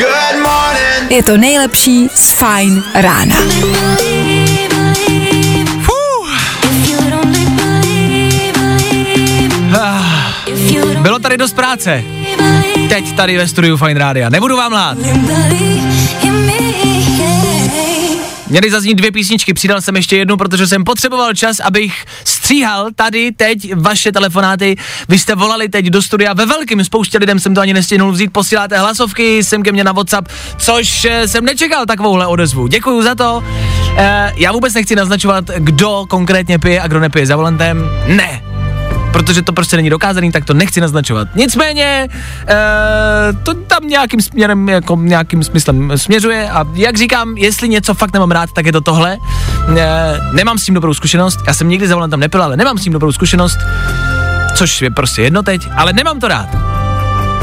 je 1.10 1.22
to 1.22 1.36
nejlepší 1.36 2.08
z 2.14 2.32
Fine 2.32 2.82
rána. 2.94 3.36
Bylo 11.02 11.18
tady 11.18 11.36
dost 11.36 11.52
práce. 11.52 12.04
Teď 12.88 13.16
tady 13.16 13.38
ve 13.38 13.48
studiu 13.48 13.76
Fine 13.76 14.00
Rádia. 14.00 14.28
Nebudu 14.28 14.56
vám 14.56 14.72
lát. 14.72 14.98
Měly 18.52 18.70
zaznít 18.70 18.98
dvě 18.98 19.12
písničky, 19.12 19.54
přidal 19.54 19.80
jsem 19.80 19.96
ještě 19.96 20.16
jednu, 20.16 20.36
protože 20.36 20.66
jsem 20.66 20.84
potřeboval 20.84 21.34
čas, 21.34 21.60
abych 21.60 22.04
stříhal 22.24 22.88
tady 22.96 23.32
teď 23.32 23.74
vaše 23.74 24.12
telefonáty. 24.12 24.76
Vy 25.08 25.18
jste 25.18 25.34
volali 25.34 25.68
teď 25.68 25.86
do 25.86 26.02
studia 26.02 26.32
ve 26.32 26.46
velkým, 26.46 26.84
spoustě 26.84 27.18
lidem 27.18 27.40
jsem 27.40 27.54
to 27.54 27.60
ani 27.60 27.74
nestihnul 27.74 28.12
vzít, 28.12 28.32
posíláte 28.32 28.78
hlasovky 28.78 29.44
sem 29.44 29.62
ke 29.62 29.72
mně 29.72 29.84
na 29.84 29.92
WhatsApp, 29.92 30.28
což 30.58 31.04
eh, 31.04 31.28
jsem 31.28 31.44
nečekal 31.44 31.86
takovouhle 31.86 32.26
odezvu. 32.26 32.66
Děkuji 32.66 33.02
za 33.02 33.14
to. 33.14 33.44
E, 33.96 34.32
já 34.36 34.52
vůbec 34.52 34.74
nechci 34.74 34.96
naznačovat, 34.96 35.44
kdo 35.58 36.06
konkrétně 36.08 36.58
pije 36.58 36.80
a 36.80 36.88
kdo 36.88 37.00
nepije 37.00 37.26
za 37.26 37.36
volantem. 37.36 37.90
Ne, 38.06 38.51
protože 39.12 39.42
to 39.42 39.52
prostě 39.52 39.76
není 39.76 39.90
dokázaný, 39.90 40.32
tak 40.32 40.44
to 40.44 40.54
nechci 40.54 40.80
naznačovat. 40.80 41.28
Nicméně, 41.34 42.08
e, 42.48 42.56
to 43.42 43.54
tam 43.54 43.88
nějakým 43.88 44.20
směrem, 44.20 44.68
jako 44.68 44.96
nějakým 44.96 45.42
smyslem 45.42 45.92
směřuje 45.96 46.50
a 46.50 46.64
jak 46.74 46.96
říkám, 46.96 47.36
jestli 47.36 47.68
něco 47.68 47.94
fakt 47.94 48.12
nemám 48.12 48.30
rád, 48.30 48.52
tak 48.52 48.66
je 48.66 48.72
to 48.72 48.80
tohle. 48.80 49.18
E, 49.76 50.18
nemám 50.32 50.58
s 50.58 50.64
tím 50.64 50.74
dobrou 50.74 50.94
zkušenost, 50.94 51.40
já 51.46 51.54
jsem 51.54 51.68
nikdy 51.68 51.88
za 51.88 51.94
volantem 51.94 52.20
nepil, 52.20 52.42
ale 52.42 52.56
nemám 52.56 52.78
s 52.78 52.82
tím 52.82 52.92
dobrou 52.92 53.12
zkušenost, 53.12 53.58
což 54.54 54.82
je 54.82 54.90
prostě 54.90 55.22
jedno 55.22 55.42
teď, 55.42 55.62
ale 55.76 55.92
nemám 55.92 56.20
to 56.20 56.28
rád. 56.28 56.48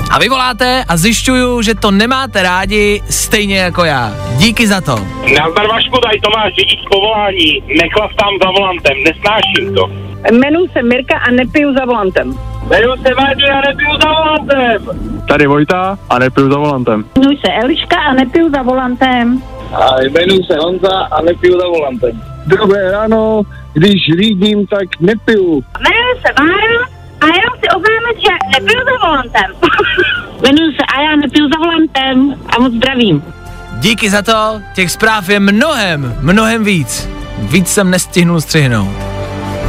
A 0.10 0.20
vy 0.20 0.30
voláte 0.30 0.86
a 0.88 0.98
zjišťuju, 0.98 1.62
že 1.62 1.76
to 1.76 1.92
nemáte 1.92 2.44
rádi 2.44 3.02
stejně 3.10 3.58
jako 3.58 3.84
já. 3.86 4.14
Díky 4.38 4.68
za 4.68 4.82
to. 4.82 4.96
Nazdar 5.40 5.68
Vašku, 5.68 5.98
tady 6.04 6.20
Tomáš, 6.20 6.54
řidič 6.56 6.80
povolání. 6.92 7.64
Nechlastám 7.82 8.34
za 8.44 8.52
volantem, 8.52 8.98
nesnáším 9.04 9.76
to. 9.76 10.09
Jmenuji 10.32 10.70
se 10.70 10.84
Mirka 10.84 11.18
a 11.18 11.32
nepiju 11.32 11.74
za 11.74 11.86
volantem. 11.86 12.40
Jmenuji 12.68 13.02
se 13.08 13.14
Vádě 13.14 13.46
a 13.46 13.62
nepiju 13.62 13.92
za 14.02 14.10
volantem. 14.10 15.00
Tady 15.28 15.48
Vojta 15.48 15.98
a 16.10 16.20
nepiju 16.20 16.52
za 16.52 16.58
volantem. 16.58 17.06
Jmenuji 17.16 17.38
se 17.38 17.52
Eliška 17.64 18.00
a 18.00 18.14
nepiju 18.14 18.50
za 18.52 18.62
volantem. 18.62 19.42
A 19.74 20.02
jmenuji 20.02 20.44
se 20.44 20.56
Honza 20.60 21.00
a 21.12 21.22
nepiju 21.22 21.60
za 21.60 21.68
volantem. 21.68 22.22
Dobré 22.46 22.92
ráno, 22.92 23.42
když 23.74 23.94
řídím, 24.20 24.68
tak 24.68 24.88
nepiju. 25.00 25.64
Jmenuji 25.80 26.16
se 26.22 26.44
Mára 26.44 26.86
a 27.22 27.26
jenom 27.26 27.54
si 27.60 27.68
oznámit, 27.70 28.22
že 28.22 28.60
nepiju 28.60 28.80
za 28.86 29.08
volantem. 29.08 29.56
Jmenuji 30.42 30.72
se 30.72 30.84
a 30.96 31.02
já 31.02 31.16
nepiju 31.16 31.50
za 31.50 31.60
volantem 31.60 32.36
a 32.50 32.62
moc 32.62 32.74
zdravím. 32.74 33.24
Díky 33.80 34.10
za 34.10 34.22
to, 34.22 34.62
těch 34.76 34.92
zpráv 34.92 35.30
je 35.30 35.40
mnohem, 35.40 36.16
mnohem 36.22 36.64
víc. 36.64 37.10
Víc 37.40 37.68
jsem 37.68 37.92
nestihnul 37.92 38.42
střihnout. 38.42 39.19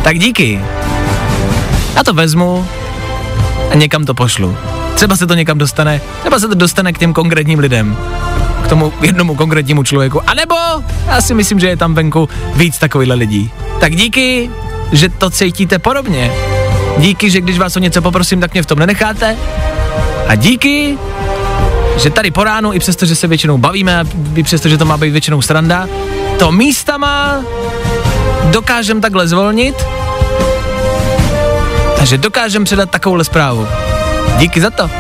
Tak 0.03 0.19
díky. 0.19 0.61
Já 1.97 2.05
to 2.05 2.13
vezmu 2.15 2.67
a 3.71 3.75
někam 3.75 4.05
to 4.05 4.15
pošlu. 4.15 4.57
Třeba 4.95 5.17
se 5.17 5.27
to 5.27 5.35
někam 5.35 5.59
dostane, 5.59 6.01
třeba 6.21 6.39
se 6.39 6.49
to 6.49 6.55
dostane 6.55 6.93
k 6.93 6.99
těm 6.99 7.13
konkrétním 7.13 7.59
lidem. 7.59 7.97
K 8.65 8.69
tomu 8.69 8.93
jednomu 9.01 9.35
konkrétnímu 9.35 9.83
člověku. 9.83 10.21
A 10.27 10.35
nebo 10.35 10.55
já 11.07 11.21
si 11.21 11.35
myslím, 11.35 11.61
že 11.61 11.69
je 11.69 11.77
tam 11.77 11.95
venku 11.95 12.29
víc 12.55 12.79
takovýchhle 12.79 13.15
lidí. 13.15 13.51
Tak 13.81 13.97
díky, 13.97 14.51
že 14.93 15.09
to 15.09 15.31
cítíte 15.31 15.79
podobně. 15.79 16.33
Díky, 16.99 17.31
že 17.31 17.41
když 17.41 17.59
vás 17.59 17.77
o 17.77 17.79
něco 17.79 18.03
poprosím, 18.03 18.41
tak 18.41 18.53
mě 18.53 18.63
v 18.63 18.67
tom 18.67 18.79
nenecháte. 18.79 19.37
A 20.29 20.35
díky, 20.35 20.99
že 21.97 22.11
tady 22.11 22.31
po 22.31 22.45
ránu, 22.45 22.73
i 22.73 22.79
přesto, 22.79 23.07
že 23.07 23.17
se 23.17 23.27
většinou 23.27 23.59
bavíme, 23.59 24.05
i 24.35 24.43
přesto, 24.43 24.69
že 24.69 24.79
to 24.79 24.85
má 24.85 24.97
být 24.97 25.11
většinou 25.11 25.43
sranda, 25.43 25.89
to 26.39 26.53
místama 26.53 27.41
dokážem 28.51 29.01
takhle 29.01 29.29
zvolnit 29.29 29.75
a 32.01 32.05
že 32.05 32.19
dokážem 32.19 32.65
předat 32.65 32.91
takovouhle 32.91 33.25
zprávu. 33.25 33.69
Díky 34.39 34.61
za 34.61 34.71
to. 34.71 34.91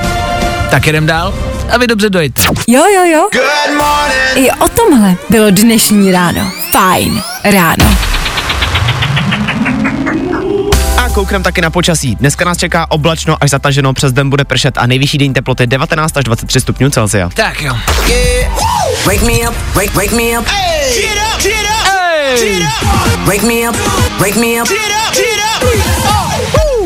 Tak 0.70 0.86
jedem 0.86 1.06
dál 1.06 1.34
a 1.70 1.78
vy 1.78 1.86
dobře 1.86 2.10
dojít. 2.10 2.40
Jo, 2.66 2.82
jo, 2.94 3.04
jo. 3.04 3.28
I 4.34 4.50
o 4.50 4.68
tomhle 4.68 5.14
bylo 5.30 5.50
dnešní 5.50 6.12
ráno. 6.12 6.52
Fajn 6.70 7.22
ráno. 7.44 7.96
A 10.96 11.08
kouknem 11.08 11.42
taky 11.42 11.60
na 11.60 11.70
počasí. 11.70 12.14
Dneska 12.14 12.44
nás 12.44 12.58
čeká 12.58 12.90
oblačno 12.90 13.36
až 13.40 13.50
zataženo, 13.50 13.92
přes 13.94 14.12
den 14.12 14.30
bude 14.30 14.44
pršet 14.44 14.78
a 14.78 14.86
nejvyšší 14.86 15.18
denní 15.18 15.34
teploty 15.34 15.66
19 15.66 16.16
až 16.16 16.24
23 16.24 16.60
stupňů 16.60 16.90
Celsia. 16.90 17.28
Tak 17.34 17.62
jo. 17.62 17.76
Wake 19.04 19.22
me 19.22 19.32
up, 19.32 19.56
wake, 19.74 19.94
wake 19.94 20.12
me 20.12 20.38
up. 20.38 20.46
Hey! 20.46 21.69
Wake 22.30 23.42
me 23.42 23.68
up, 23.68 23.76
wake 24.18 24.36
me 24.36 24.62
up. 24.62 24.68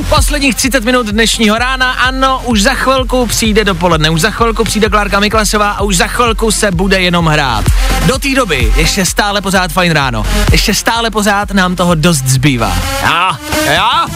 Posledních 0.08 0.54
30 0.54 0.84
minut 0.84 1.06
dnešního 1.06 1.58
rána, 1.58 1.92
ano, 1.92 2.42
už 2.44 2.62
za 2.62 2.74
chvilku 2.74 3.26
přijde 3.26 3.64
dopoledne, 3.64 4.10
už 4.10 4.20
za 4.20 4.30
chvilku 4.30 4.64
přijde 4.64 4.88
Klárka 4.88 5.20
Miklasová 5.20 5.70
a 5.70 5.82
už 5.82 5.96
za 5.96 6.06
chvilku 6.06 6.50
se 6.50 6.70
bude 6.70 7.00
jenom 7.00 7.26
hrát. 7.26 7.64
Do 8.06 8.18
té 8.18 8.28
doby 8.34 8.72
ještě 8.76 9.06
stále 9.06 9.40
pořád 9.40 9.72
fajn 9.72 9.92
ráno, 9.92 10.26
ještě 10.52 10.74
stále 10.74 11.10
pořád 11.10 11.50
nám 11.50 11.76
toho 11.76 11.94
dost 11.94 12.24
zbývá. 12.26 12.76
Já, 13.02 13.38
já. 13.66 14.06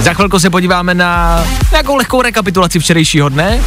Za 0.00 0.14
chvilku 0.14 0.38
se 0.38 0.50
podíváme 0.50 0.94
na 0.94 1.44
nějakou 1.70 1.96
lehkou 1.96 2.22
rekapitulaci 2.22 2.78
včerejšího 2.78 3.28
dne, 3.28 3.60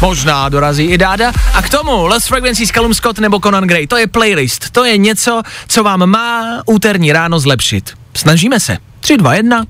Možná 0.00 0.48
dorazí 0.48 0.84
i 0.84 0.98
Dáda. 0.98 1.32
A 1.54 1.62
k 1.62 1.68
tomu 1.70 2.06
Lost 2.06 2.26
Frequencies, 2.26 2.70
Callum 2.70 2.94
Scott 2.94 3.18
nebo 3.18 3.40
Conan 3.40 3.64
Gray. 3.64 3.86
To 3.86 3.96
je 3.96 4.06
playlist. 4.06 4.70
To 4.70 4.84
je 4.84 4.96
něco, 4.96 5.42
co 5.68 5.82
vám 5.82 6.06
má 6.06 6.62
úterní 6.66 7.12
ráno 7.12 7.40
zlepšit. 7.40 7.90
Snažíme 8.16 8.60
se. 8.60 8.78
3, 9.00 9.16
2, 9.16 9.34
1. 9.34 9.64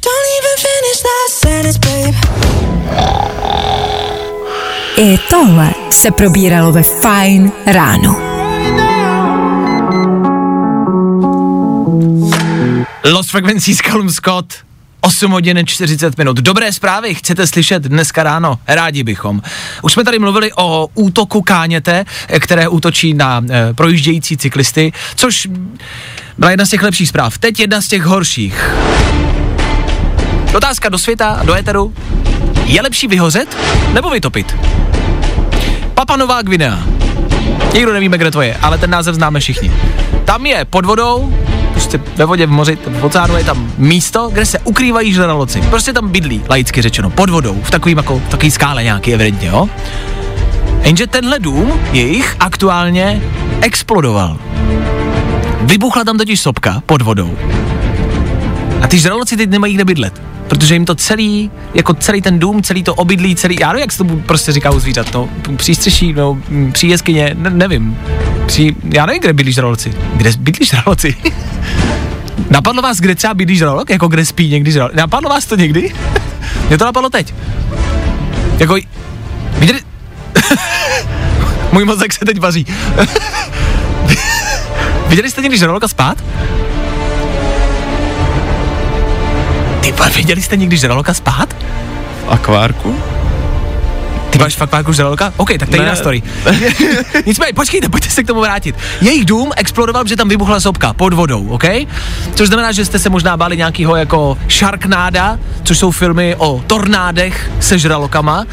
I 4.96 5.18
tohle 5.30 5.70
se 5.90 6.10
probíralo 6.10 6.72
ve 6.72 6.82
Fajn 6.82 7.52
ráno. 7.66 8.16
Lost 13.04 13.30
Frequencies, 13.30 13.78
Callum 13.78 14.10
Scott. 14.10 14.54
8 15.00 15.30
hodin 15.30 15.66
40 15.66 16.18
minut. 16.18 16.36
Dobré 16.36 16.72
zprávy 16.72 17.14
chcete 17.14 17.46
slyšet 17.46 17.82
dneska 17.82 18.22
ráno? 18.22 18.58
Rádi 18.68 19.02
bychom. 19.02 19.42
Už 19.82 19.92
jsme 19.92 20.04
tady 20.04 20.18
mluvili 20.18 20.50
o 20.56 20.88
útoku 20.94 21.42
Káněte, 21.42 22.04
které 22.40 22.68
útočí 22.68 23.14
na 23.14 23.44
e, 23.50 23.74
projíždějící 23.74 24.36
cyklisty, 24.36 24.92
což 25.14 25.48
byla 26.38 26.50
jedna 26.50 26.66
z 26.66 26.70
těch 26.70 26.82
lepších 26.82 27.08
zpráv. 27.08 27.38
Teď 27.38 27.60
jedna 27.60 27.80
z 27.80 27.88
těch 27.88 28.02
horších. 28.02 28.70
Otázka 30.54 30.88
do 30.88 30.98
světa, 30.98 31.40
do 31.44 31.54
éteru. 31.54 31.94
Je 32.64 32.82
lepší 32.82 33.06
vyhořet 33.06 33.56
nebo 33.92 34.10
vytopit? 34.10 34.56
Papa 35.94 36.16
Nová 36.16 36.42
Gvinea. 36.42 36.78
Nikdo 37.74 37.92
nevíme, 37.92 38.18
kde 38.18 38.30
to 38.30 38.42
je, 38.42 38.56
ale 38.56 38.78
ten 38.78 38.90
název 38.90 39.14
známe 39.14 39.40
všichni. 39.40 39.72
Tam 40.24 40.46
je 40.46 40.64
pod 40.64 40.86
vodou, 40.86 41.34
prostě 41.90 42.16
ve 42.16 42.24
vodě, 42.24 42.46
v 42.46 42.50
moři, 42.50 42.78
v 42.86 43.04
oceánu 43.04 43.36
je 43.36 43.44
tam 43.44 43.72
místo, 43.78 44.30
kde 44.32 44.46
se 44.46 44.58
ukrývají 44.58 45.12
žraloci. 45.12 45.60
Prostě 45.60 45.92
tam 45.92 46.08
bydlí, 46.08 46.42
laicky 46.48 46.82
řečeno, 46.82 47.10
pod 47.10 47.30
vodou, 47.30 47.60
v 47.62 47.70
takovým 47.70 47.98
jako, 47.98 48.18
v 48.18 48.28
takový 48.28 48.50
skále 48.50 48.82
nějaký 48.82 49.14
evidentně, 49.14 49.48
jo? 49.48 49.68
Jenže 50.82 51.06
tenhle 51.06 51.38
dům 51.38 51.72
jejich 51.92 52.36
aktuálně 52.40 53.22
explodoval. 53.60 54.38
Vybuchla 55.60 56.04
tam 56.04 56.18
totiž 56.18 56.40
sopka 56.40 56.82
pod 56.86 57.02
vodou. 57.02 57.36
A 58.82 58.86
ty 58.88 58.98
žraloci 58.98 59.36
teď 59.36 59.50
nemají 59.50 59.74
kde 59.74 59.84
bydlet. 59.84 60.22
Protože 60.48 60.74
jim 60.74 60.84
to 60.84 60.94
celý, 60.94 61.50
jako 61.74 61.94
celý 61.94 62.22
ten 62.22 62.38
dům, 62.38 62.62
celý 62.62 62.82
to 62.82 62.94
obydlí, 62.94 63.36
celý, 63.36 63.56
já 63.60 63.68
nevím, 63.68 63.80
jak 63.80 63.92
se 63.92 63.98
to 63.98 64.04
prostě 64.04 64.52
říká 64.52 64.70
u 64.70 64.80
zvířat, 64.80 65.14
no, 65.14 65.28
přístřeší, 65.56 66.12
no, 66.12 66.38
příjeskyně, 66.72 67.36
ne, 67.38 67.50
nevím. 67.50 67.98
Při, 68.46 68.76
já 68.94 69.06
nevím, 69.06 69.20
kde 69.20 69.32
bydlí 69.32 69.52
žraloci. 69.52 69.94
Kde 70.14 70.30
bydlí 70.38 70.66
žraloci? 70.66 71.16
Napadlo 72.50 72.82
vás, 72.82 73.00
kde 73.00 73.14
třeba 73.14 73.34
bydlí 73.34 73.56
žralok? 73.56 73.90
Jako 73.90 74.08
kde 74.08 74.24
spí 74.24 74.48
někdy 74.48 74.72
žralok? 74.72 74.94
Napadlo 74.94 75.30
vás 75.30 75.46
to 75.46 75.56
někdy? 75.56 75.92
Mě 76.68 76.78
to 76.78 76.84
napadlo 76.84 77.10
teď. 77.10 77.34
Jako, 78.58 78.76
viděli... 79.58 79.80
Můj 81.72 81.84
mozek 81.84 82.12
se 82.12 82.24
teď 82.24 82.40
vaří. 82.40 82.66
Viděli 85.06 85.30
jste 85.30 85.42
někdy 85.42 85.58
žraloka 85.58 85.88
spát? 85.88 86.24
Vole, 90.00 90.10
viděli 90.10 90.42
jste 90.42 90.56
někdy 90.56 90.76
žraloka 90.76 91.14
spát? 91.14 91.56
Akvárku? 92.28 92.96
Ty 94.30 94.38
máš 94.38 94.56
fakt 94.56 94.72
váku 94.72 94.92
žraloka? 94.92 95.32
OK, 95.36 95.50
tak 95.58 95.68
to 95.68 95.76
je 95.76 95.82
jiná 95.82 95.96
story. 95.96 96.22
Nicméně, 97.26 97.52
počkejte, 97.52 97.88
pojďte 97.88 98.10
se 98.10 98.22
k 98.22 98.26
tomu 98.26 98.40
vrátit. 98.40 98.76
Jejich 99.00 99.24
dům 99.24 99.50
explodoval, 99.56 100.06
že 100.06 100.16
tam 100.16 100.28
vybuchla 100.28 100.60
sopka 100.60 100.92
pod 100.92 101.12
vodou, 101.12 101.48
OK? 101.48 101.64
Což 102.34 102.48
znamená, 102.48 102.72
že 102.72 102.84
jste 102.84 102.98
se 102.98 103.10
možná 103.10 103.36
báli 103.36 103.56
nějakého 103.56 103.96
jako 103.96 104.38
Sharknáda, 104.50 105.38
což 105.62 105.78
jsou 105.78 105.90
filmy 105.90 106.34
o 106.38 106.64
tornádech 106.66 107.50
se 107.60 107.78
žralokama. 107.78 108.46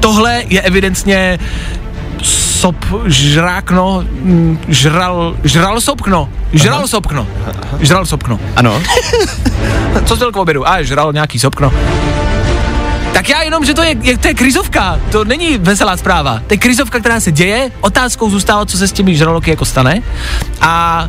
Tohle 0.00 0.42
je 0.48 0.60
evidentně 0.60 1.38
sop, 2.62 2.78
žrákno, 3.06 4.04
mm, 4.06 4.58
žral, 4.68 5.34
žral 5.44 5.80
sopkno, 5.80 6.28
žral 6.52 6.86
sopkno, 6.86 7.26
žral 7.80 8.06
sopkno. 8.06 8.38
Ano. 8.56 8.82
Co 10.04 10.16
jsi 10.16 10.24
k 10.32 10.36
obědu? 10.36 10.68
A 10.68 10.82
žral 10.82 11.12
nějaký 11.12 11.38
sopkno. 11.38 11.72
Tak 13.12 13.28
já 13.28 13.42
jenom, 13.42 13.64
že 13.64 13.74
to 13.74 13.82
je, 13.82 13.96
je, 14.02 14.18
to 14.18 14.28
je 14.28 14.34
krizovka, 14.34 15.00
to 15.12 15.24
není 15.24 15.58
veselá 15.58 15.96
zpráva. 15.96 16.42
To 16.46 16.54
je 16.54 16.58
krizovka, 16.58 17.00
která 17.00 17.20
se 17.20 17.32
děje, 17.32 17.70
otázkou 17.80 18.30
zůstává, 18.30 18.66
co 18.66 18.78
se 18.78 18.88
s 18.88 18.92
těmi 18.92 19.16
žraloky 19.16 19.50
jako 19.50 19.64
stane. 19.64 20.02
A 20.60 21.08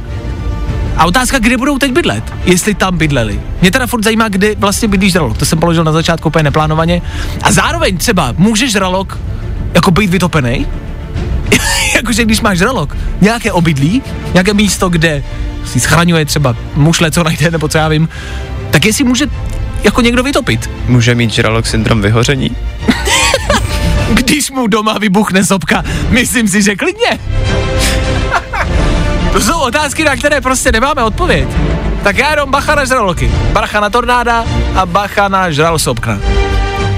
a 0.98 1.06
otázka, 1.06 1.40
kde 1.40 1.58
budou 1.58 1.78
teď 1.78 1.92
bydlet, 1.92 2.34
jestli 2.46 2.74
tam 2.74 2.98
bydleli. 2.98 3.42
Mě 3.62 3.72
teda 3.72 3.88
furt 3.88 4.04
zajímá, 4.04 4.30
kde 4.30 4.56
vlastně 4.56 4.88
bydlí 4.88 5.10
žralok, 5.10 5.38
to 5.38 5.46
jsem 5.46 5.60
položil 5.60 5.84
na 5.84 5.92
začátku 5.92 6.28
úplně 6.28 6.44
neplánovaně. 6.44 7.02
A 7.42 7.52
zároveň 7.52 7.98
třeba, 7.98 8.34
může 8.38 8.70
žralok 8.70 9.18
jako 9.74 9.92
být 9.92 10.10
vytopený? 10.10 10.66
Jakože 11.96 12.26
když 12.26 12.42
máš 12.42 12.58
žralok, 12.58 12.98
nějaké 13.22 13.52
obydlí, 13.52 14.02
nějaké 14.34 14.54
místo, 14.54 14.90
kde 14.90 15.24
si 15.66 15.80
schraňuje 15.80 16.26
třeba 16.26 16.56
mušle, 16.76 17.12
co 17.12 17.24
najde, 17.24 17.52
nebo 17.52 17.68
co 17.68 17.78
já 17.78 17.88
vím, 17.88 18.10
tak 18.72 18.86
jestli 18.86 19.04
může 19.04 19.26
jako 19.84 20.02
někdo 20.02 20.24
vytopit. 20.24 20.70
Může 20.88 21.16
mít 21.16 21.32
žralok 21.32 21.66
syndrom 21.68 22.02
vyhoření? 22.02 22.56
Když 24.14 24.52
mu 24.52 24.68
doma 24.68 24.98
vybuchne 24.98 25.46
sopka, 25.46 25.84
myslím 26.10 26.48
si, 26.48 26.62
že 26.62 26.76
klidně. 26.76 27.20
To 29.34 29.42
jsou 29.42 29.60
otázky, 29.60 30.04
na 30.04 30.16
které 30.16 30.42
prostě 30.42 30.72
nemáme 30.72 31.04
odpověď. 31.04 31.48
Tak 32.04 32.18
já 32.18 32.30
jenom 32.30 32.52
bacha 32.52 32.76
na 32.76 32.86
žraloky, 32.86 33.32
bacha 33.52 33.80
na 33.80 33.90
tornáda 33.90 34.46
a 34.76 34.86
bacha 34.86 35.28
na 35.28 35.52
žral 35.52 35.80
sopka. 35.80 36.20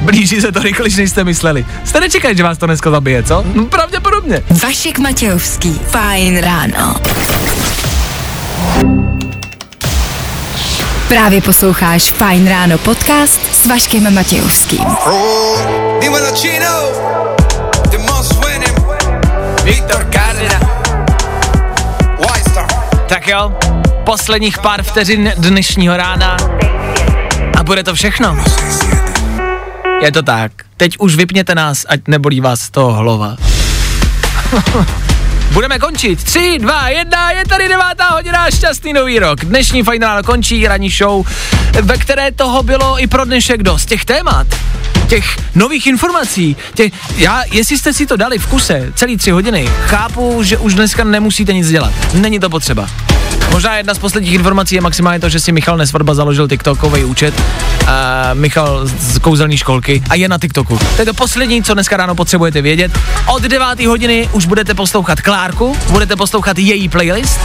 Blíží 0.02 0.42
se 0.42 0.52
to 0.52 0.60
rychleji, 0.60 0.96
než 0.98 1.10
jste 1.10 1.24
mysleli. 1.24 1.66
Jste 1.84 2.00
nečekali, 2.00 2.36
že 2.38 2.44
vás 2.44 2.58
to 2.58 2.66
dneska 2.66 2.92
zabije, 2.92 3.24
co? 3.24 3.44
No, 3.54 3.66
pravděpodobně. 3.66 4.15
Vašek 4.64 5.00
Matějovský. 5.00 5.74
Fajn 5.88 6.38
ráno. 6.38 6.96
Právě 11.08 11.42
posloucháš 11.42 12.12
Fajn 12.12 12.48
ráno 12.48 12.78
podcast 12.78 13.56
s 13.56 13.68
Vaškem 13.68 14.14
Matějovským. 14.14 14.86
Tak 23.08 23.28
jo, 23.28 23.54
posledních 24.04 24.58
pár 24.58 24.84
vteřin 24.84 25.32
dnešního 25.38 25.98
rána 25.98 26.38
a 27.60 27.64
bude 27.64 27.84
to 27.84 27.96
všechno. 27.96 28.38
Je 30.02 30.12
to 30.12 30.24
tak. 30.24 30.52
Teď 30.78 30.98
už 31.00 31.16
vypněte 31.16 31.56
nás, 31.56 31.86
ať 31.90 32.00
nebolí 32.08 32.42
vás 32.42 32.62
z 32.62 32.70
toho 32.70 32.94
hlava. 32.94 33.55
Budeme 35.52 35.80
končit. 35.80 36.24
3, 36.24 36.58
2, 36.60 36.90
1, 36.90 37.32
je 37.32 37.46
tady 37.46 37.68
devátá 37.68 38.10
hodina, 38.10 38.52
šťastný 38.52 38.94
nový 38.94 39.20
rok. 39.20 39.46
Dnešní 39.46 39.84
ráno 40.02 40.24
končí, 40.24 40.68
ranní 40.68 40.90
show, 40.90 41.28
ve 41.82 41.98
které 41.98 42.32
toho 42.32 42.64
bylo 42.64 43.00
i 43.04 43.08
pro 43.08 43.26
dnešek 43.26 43.64
dost. 43.64 43.86
Těch 43.86 44.06
témat, 44.06 44.48
těch 45.08 45.38
nových 45.56 45.88
informací, 45.88 46.58
těch, 46.74 46.94
já, 47.18 47.44
jestli 47.52 47.78
jste 47.78 47.94
si 47.94 48.06
to 48.06 48.18
dali 48.18 48.40
v 48.40 48.48
kuse 48.48 48.92
celý 48.96 49.18
tři 49.18 49.32
hodiny, 49.32 49.70
chápu, 49.86 50.44
že 50.44 50.58
už 50.58 50.74
dneska 50.74 51.04
nemusíte 51.04 51.54
nic 51.54 51.70
dělat. 51.70 51.94
Není 52.14 52.40
to 52.40 52.50
potřeba. 52.50 52.88
Možná 53.56 53.78
jedna 53.78 53.94
z 53.94 54.00
posledních 54.00 54.34
informací 54.34 54.76
je 54.76 54.82
maximálně 54.82 55.20
to, 55.20 55.30
že 55.30 55.40
si 55.40 55.52
Michal 55.52 55.78
Nesvadba 55.78 56.14
založil 56.14 56.48
TikTokový 56.48 57.04
účet. 57.04 57.34
Uh, 57.82 57.88
Michal 58.34 58.88
z 58.88 59.20
kouzelní 59.20 59.58
školky 59.58 60.04
a 60.10 60.16
je 60.16 60.28
na 60.30 60.38
TikToku. 60.38 60.80
To 60.96 61.02
je 61.02 61.06
to 61.06 61.14
poslední, 61.14 61.64
co 61.64 61.74
dneska 61.74 61.98
ráno 61.98 62.16
potřebujete 62.16 62.62
vědět. 62.62 63.00
Od 63.28 63.44
9. 63.44 63.80
hodiny 63.80 64.30
už 64.32 64.46
budete 64.46 64.74
poslouchat 64.74 65.22
Klárku, 65.22 65.78
budete 65.90 66.16
poslouchat 66.16 66.60
její 66.60 66.90
playlist 66.90 67.40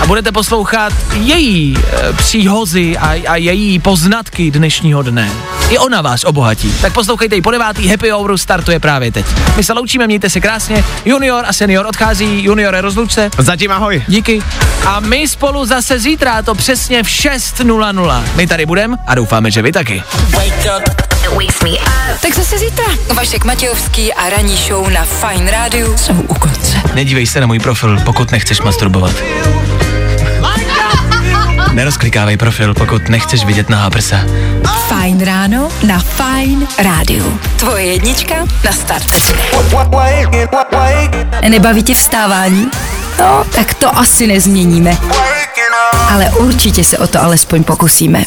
a 0.00 0.06
budete 0.06 0.32
poslouchat 0.32 0.92
její 1.14 1.76
e, 1.78 2.12
příhozy 2.12 2.98
a, 2.98 3.30
a 3.32 3.36
její 3.36 3.78
poznatky 3.78 4.50
dnešního 4.50 5.02
dne. 5.02 5.30
I 5.70 5.78
ona 5.78 6.02
vás 6.02 6.24
obohatí. 6.24 6.74
Tak 6.80 6.92
poslouchejte 6.92 7.36
i 7.36 7.40
po 7.40 7.50
devátý, 7.50 7.88
Happy 7.88 8.10
Hour 8.10 8.38
startuje 8.38 8.80
právě 8.80 9.12
teď. 9.12 9.26
My 9.56 9.64
se 9.64 9.72
loučíme, 9.72 10.06
mějte 10.06 10.30
se 10.30 10.40
krásně. 10.40 10.84
Junior 11.04 11.44
a 11.46 11.52
senior 11.52 11.86
odchází, 11.86 12.44
junior 12.44 12.74
je 12.74 12.80
rozlučce. 12.80 13.30
Zatím 13.38 13.72
ahoj. 13.72 14.02
Díky. 14.08 14.42
A 14.86 15.00
my 15.00 15.28
spolu 15.28 15.64
zase 15.64 15.98
zítra, 15.98 16.42
to 16.42 16.54
přesně 16.54 17.02
v 17.02 17.06
6.00. 17.06 18.22
My 18.34 18.46
tady 18.46 18.66
budeme 18.66 18.96
a 19.06 19.14
doufáme, 19.14 19.50
že 19.50 19.62
vy 19.62 19.72
taky. 19.72 20.02
Tak 22.22 22.34
zase 22.34 22.58
zítra. 22.58 22.84
Vašek 23.14 23.44
Matějovský 23.44 24.14
a 24.14 24.30
ranní 24.30 24.56
show 24.56 24.88
na 24.88 25.04
Fajn 25.04 25.48
rádiu 25.48 25.98
jsou 25.98 26.12
u 26.12 26.34
konce. 26.34 26.82
Nedívej 26.94 27.26
se 27.26 27.40
na 27.40 27.46
můj 27.46 27.58
profil, 27.58 27.98
pokud 28.04 28.30
nechceš 28.32 28.60
masturbovat. 28.60 29.12
Nerozklikávej 31.72 32.36
profil, 32.36 32.74
pokud 32.74 33.08
nechceš 33.08 33.44
vidět 33.44 33.68
na 33.68 33.90
prsa. 33.90 34.16
Fajn 34.88 35.24
ráno 35.24 35.68
na 35.86 35.98
Fajn 35.98 36.68
rádiu. 36.78 37.38
Tvoje 37.56 37.84
jednička 37.84 38.34
na 38.64 38.72
start. 38.72 39.12
Nebaví 41.48 41.82
tě 41.82 41.94
vstávání? 41.94 42.70
No, 43.18 43.44
tak 43.54 43.74
to 43.74 43.98
asi 43.98 44.26
nezměníme. 44.26 44.96
Ale 46.10 46.30
určitě 46.30 46.84
se 46.84 46.98
o 46.98 47.06
to 47.06 47.22
alespoň 47.22 47.64
pokusíme. 47.64 48.22